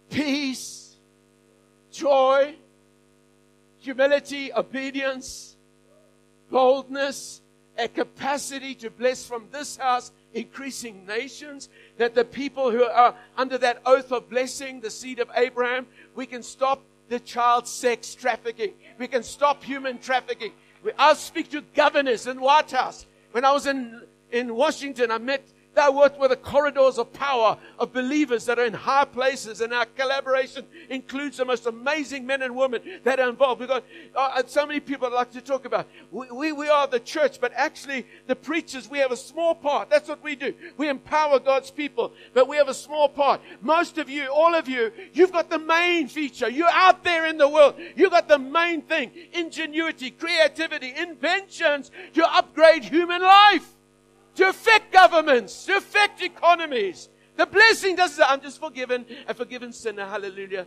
[0.09, 0.95] peace,
[1.91, 2.55] joy,
[3.79, 5.55] humility, obedience,
[6.49, 7.41] boldness,
[7.77, 13.57] a capacity to bless from this house increasing nations, that the people who are under
[13.57, 18.73] that oath of blessing, the seed of Abraham, we can stop the child sex trafficking.
[18.97, 20.51] We can stop human trafficking.
[20.99, 23.05] I'll speak to governors in White House.
[23.31, 24.01] When I was in
[24.35, 28.65] in Washington, I met that worked with the corridors of power of believers that are
[28.65, 33.29] in high places, and our collaboration includes the most amazing men and women that are
[33.29, 33.59] involved.
[33.59, 33.83] We've got
[34.15, 35.87] uh, so many people I'd like to talk about.
[36.11, 39.89] We, we, we are the church, but actually, the preachers, we have a small part.
[39.89, 40.53] That's what we do.
[40.77, 43.41] We empower God's people, but we have a small part.
[43.61, 46.49] Most of you, all of you, you've got the main feature.
[46.49, 47.75] You're out there in the world.
[47.95, 53.75] You've got the main thing ingenuity, creativity, inventions to upgrade human life
[54.35, 57.09] to affect governments, to affect economies.
[57.35, 60.65] The blessing doesn't say, I'm just forgiven, a forgiven sinner, hallelujah.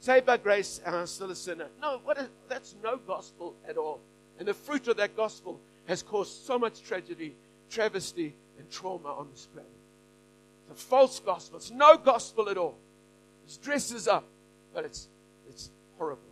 [0.00, 1.68] Saved by grace, and I'm still a sinner.
[1.80, 4.00] No, what is, that's no gospel at all.
[4.38, 7.34] And the fruit of that gospel has caused so much tragedy,
[7.70, 9.70] travesty, and trauma on this planet.
[10.70, 11.58] It's a false gospel.
[11.58, 12.78] It's no gospel at all.
[13.46, 14.24] It dresses up,
[14.72, 15.08] but it's,
[15.48, 16.22] it's horrible.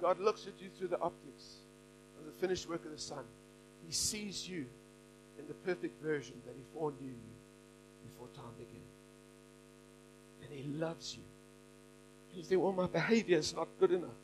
[0.00, 1.58] God looks at you through the optics
[2.18, 3.24] of the finished work of the Son.
[3.90, 4.66] He sees you
[5.36, 7.34] in the perfect version that He foreknew you
[8.06, 8.86] before time began.
[10.44, 11.24] And He loves you.
[12.36, 14.14] You think, well, my behavior is not good enough.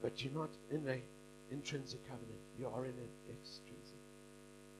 [0.00, 1.02] But you're not in an
[1.50, 2.40] intrinsic covenant.
[2.58, 4.00] You are in an extrinsic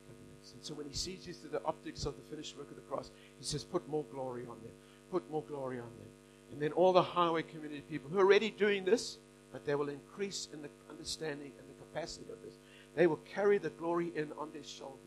[0.09, 0.55] covenant.
[0.55, 2.83] And so when He sees you through the optics of the finished work of the
[2.91, 4.73] cross, He says, put more glory on them.
[5.11, 6.09] Put more glory on them.
[6.51, 9.19] And then all the highway community people who are already doing this,
[9.53, 12.55] but they will increase in the understanding and the capacity of this.
[12.95, 14.99] They will carry the glory in on their shoulders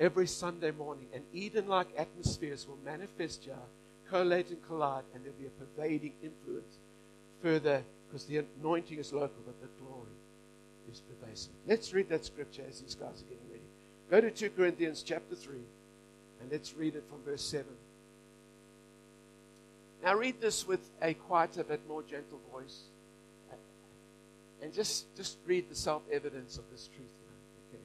[0.00, 1.06] every Sunday morning.
[1.12, 3.54] And Eden like atmospheres will manifest here,
[4.08, 6.78] collate and collide, and there'll be a pervading influence
[7.42, 10.08] further because the anointing is local, but the glory
[10.90, 11.52] is pervasive.
[11.66, 13.62] Let's read that scripture as these guys are getting ready.
[14.10, 15.56] Go to 2 Corinthians chapter 3,
[16.40, 17.66] and let's read it from verse 7.
[20.02, 22.82] Now, read this with a quieter but more gentle voice
[24.62, 27.12] and just, just read the self evidence of this truth.
[27.68, 27.82] Okay?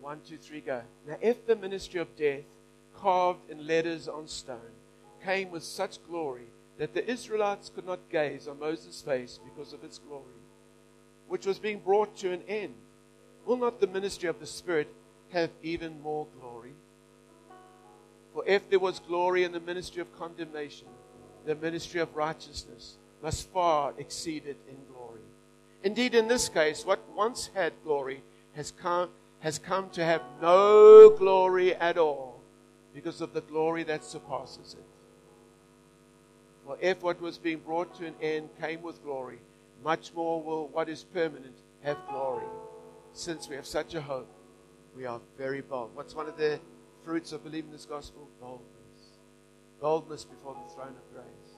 [0.00, 0.82] One, two, three, go.
[1.06, 2.44] Now, if the ministry of death,
[2.96, 4.74] carved in letters on stone,
[5.24, 6.46] came with such glory
[6.78, 10.24] that the Israelites could not gaze on Moses' face because of its glory,
[11.28, 12.74] which was being brought to an end,
[13.44, 14.88] will not the ministry of the Spirit
[15.30, 16.72] have even more glory?
[18.32, 20.88] For if there was glory in the ministry of condemnation,
[21.44, 24.76] the ministry of righteousness must far exceed it in.
[25.82, 28.22] Indeed, in this case, what once had glory
[28.54, 29.10] has come,
[29.40, 32.40] has come to have no glory at all
[32.92, 34.84] because of the glory that surpasses it.
[36.66, 39.38] For if what was being brought to an end came with glory,
[39.84, 42.44] much more will what is permanent have glory.
[43.12, 44.30] Since we have such a hope,
[44.96, 45.94] we are very bold.
[45.94, 46.60] What's one of the
[47.04, 48.28] fruits of believing this gospel?
[48.40, 49.18] Boldness.
[49.80, 51.57] Boldness before the throne of grace.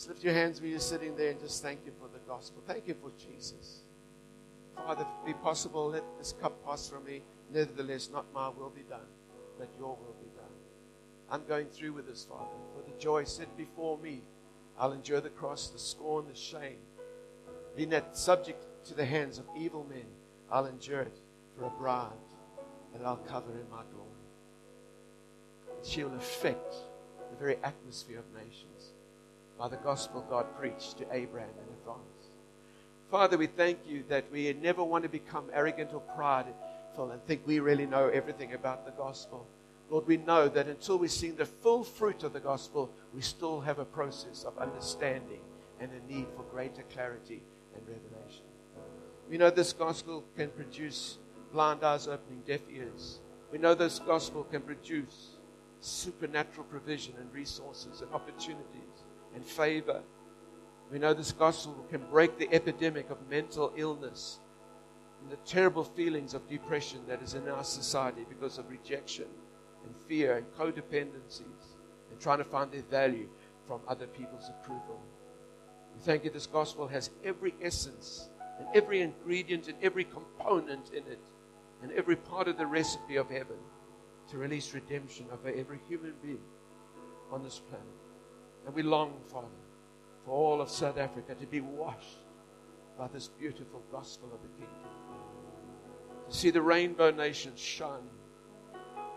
[0.00, 2.62] Just lift your hands when you're sitting there and just thank you for the gospel.
[2.66, 3.80] Thank you for Jesus.
[4.74, 7.20] Father, if it be possible, let this cup pass from me.
[7.52, 9.04] Nevertheless, not my will be done,
[9.58, 10.54] but your will be done.
[11.30, 12.48] I'm going through with this, Father.
[12.74, 14.22] For the joy set before me,
[14.78, 16.78] I'll endure the cross, the scorn, the shame.
[17.76, 20.06] Being that subject to the hands of evil men,
[20.50, 21.18] I'll endure it
[21.58, 22.08] for a bride
[22.94, 24.08] that I'll cover in my glory.
[25.76, 26.72] And she will affect
[27.30, 28.89] the very atmosphere of nations
[29.60, 32.30] by the gospel God preached to Abraham in advance.
[33.10, 37.42] Father, we thank you that we never want to become arrogant or prideful and think
[37.44, 39.46] we really know everything about the gospel.
[39.90, 43.60] Lord, we know that until we've seen the full fruit of the gospel, we still
[43.60, 45.40] have a process of understanding
[45.78, 47.42] and a need for greater clarity
[47.74, 48.46] and revelation.
[49.28, 51.18] We know this gospel can produce
[51.52, 53.18] blind eyes opening, deaf ears.
[53.52, 55.36] We know this gospel can produce
[55.80, 59.04] supernatural provision and resources and opportunities
[59.34, 60.02] and favor.
[60.90, 64.40] We know this gospel can break the epidemic of mental illness
[65.22, 69.26] and the terrible feelings of depression that is in our society because of rejection
[69.84, 71.76] and fear and codependencies
[72.10, 73.28] and trying to find their value
[73.66, 75.00] from other people's approval.
[75.94, 78.28] We thank you this gospel has every essence
[78.58, 81.20] and every ingredient and every component in it
[81.82, 83.56] and every part of the recipe of heaven
[84.30, 86.42] to release redemption over every human being
[87.32, 87.99] on this planet.
[88.66, 89.46] And we long, Father,
[90.24, 92.18] for all of South Africa to be washed
[92.98, 94.90] by this beautiful gospel of the kingdom.
[96.28, 98.08] To see the rainbow nations shine.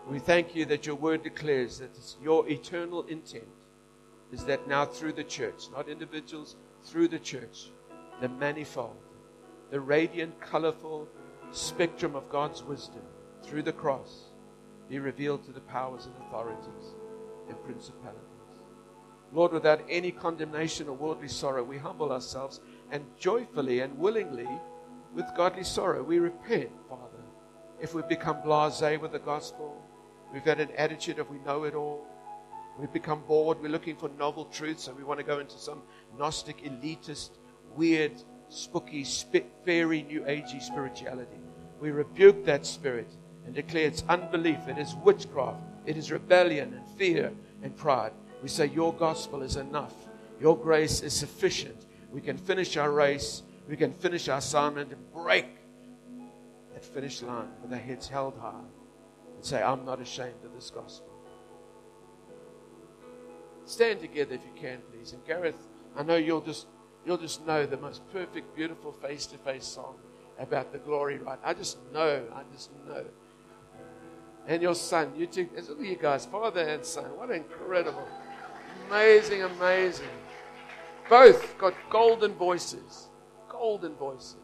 [0.08, 3.44] We thank you that your word declares that your eternal intent
[4.32, 7.70] is that now through the church, not individuals, through the church,
[8.20, 8.96] the manifold,
[9.70, 11.08] the radiant, colorful
[11.52, 13.02] spectrum of God's wisdom
[13.42, 14.30] through the cross
[14.88, 16.94] be revealed to the powers and authorities
[17.48, 18.33] and principalities.
[19.34, 22.60] Lord, without any condemnation or worldly sorrow, we humble ourselves
[22.92, 24.48] and joyfully and willingly,
[25.12, 27.24] with godly sorrow, we repent, Father.
[27.80, 29.84] If we've become blase with the gospel,
[30.32, 32.06] we've had an attitude of we know it all,
[32.78, 35.82] we've become bored, we're looking for novel truths, and we want to go into some
[36.16, 37.30] Gnostic, elitist,
[37.74, 38.12] weird,
[38.48, 39.04] spooky,
[39.64, 41.40] fairy, new agey spirituality.
[41.80, 43.10] We rebuke that spirit
[43.44, 47.32] and declare it's unbelief, it is witchcraft, it is rebellion and fear
[47.62, 48.12] and pride.
[48.44, 49.94] We say, Your gospel is enough.
[50.38, 51.86] Your grace is sufficient.
[52.10, 53.42] We can finish our race.
[53.66, 55.46] We can finish our assignment and break
[56.74, 58.60] that finish line with our heads held high
[59.34, 61.08] and say, I'm not ashamed of this gospel.
[63.64, 65.14] Stand together if you can, please.
[65.14, 65.66] And Gareth,
[65.96, 66.66] I know you'll just
[67.06, 69.94] you'll just know the most perfect, beautiful face-to-face song
[70.38, 71.38] about the glory right.
[71.42, 73.06] I just know, I just know.
[74.46, 77.06] And your son, you two, look at you guys, father and son.
[77.16, 78.06] What incredible.
[78.86, 80.08] Amazing, amazing.
[81.08, 83.08] Both got golden voices.
[83.48, 84.38] Golden voices.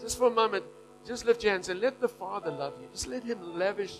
[0.00, 0.64] Just for a moment,
[1.06, 2.88] just lift your hands and let the Father love you.
[2.92, 3.96] Just let Him lavish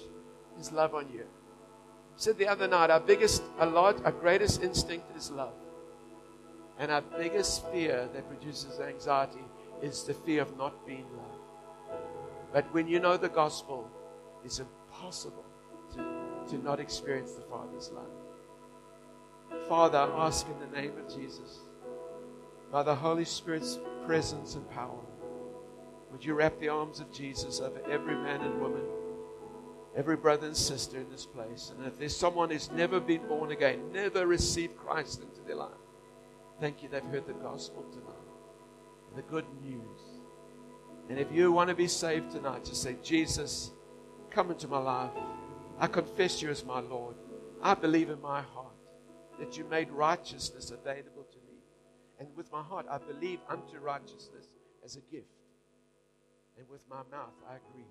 [0.59, 1.23] His love on you.
[1.23, 5.55] I said the other night, our biggest, a lot, our greatest instinct is love.
[6.79, 9.45] And our biggest fear that produces anxiety
[9.83, 12.01] is the fear of not being loved.
[12.53, 13.91] But when you know the gospel,
[14.45, 15.46] it's impossible
[16.49, 19.69] to not experience the Father's love.
[19.69, 21.61] Father, I ask in the name of Jesus,
[22.71, 25.01] by the Holy Spirit's presence and power,
[26.11, 28.85] would you wrap the arms of Jesus over every man and woman,
[29.97, 31.73] every brother and sister in this place?
[31.77, 35.71] And if there's someone who's never been born again, never received Christ into their life,
[36.61, 40.01] thank you they've heard the gospel tonight, the good news.
[41.09, 43.71] And if you want to be saved tonight, just say, Jesus,
[44.31, 45.11] come into my life.
[45.79, 47.17] I confess you as my Lord.
[47.63, 48.75] I believe in my heart
[49.39, 51.59] that you made righteousness available to me.
[52.19, 54.49] And with my heart, I believe unto righteousness
[54.85, 55.29] as a gift.
[56.57, 57.91] And with my mouth, I agree.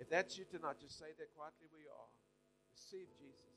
[0.00, 2.10] If that's you tonight, just say that quietly where you are.
[2.74, 3.47] Receive Jesus.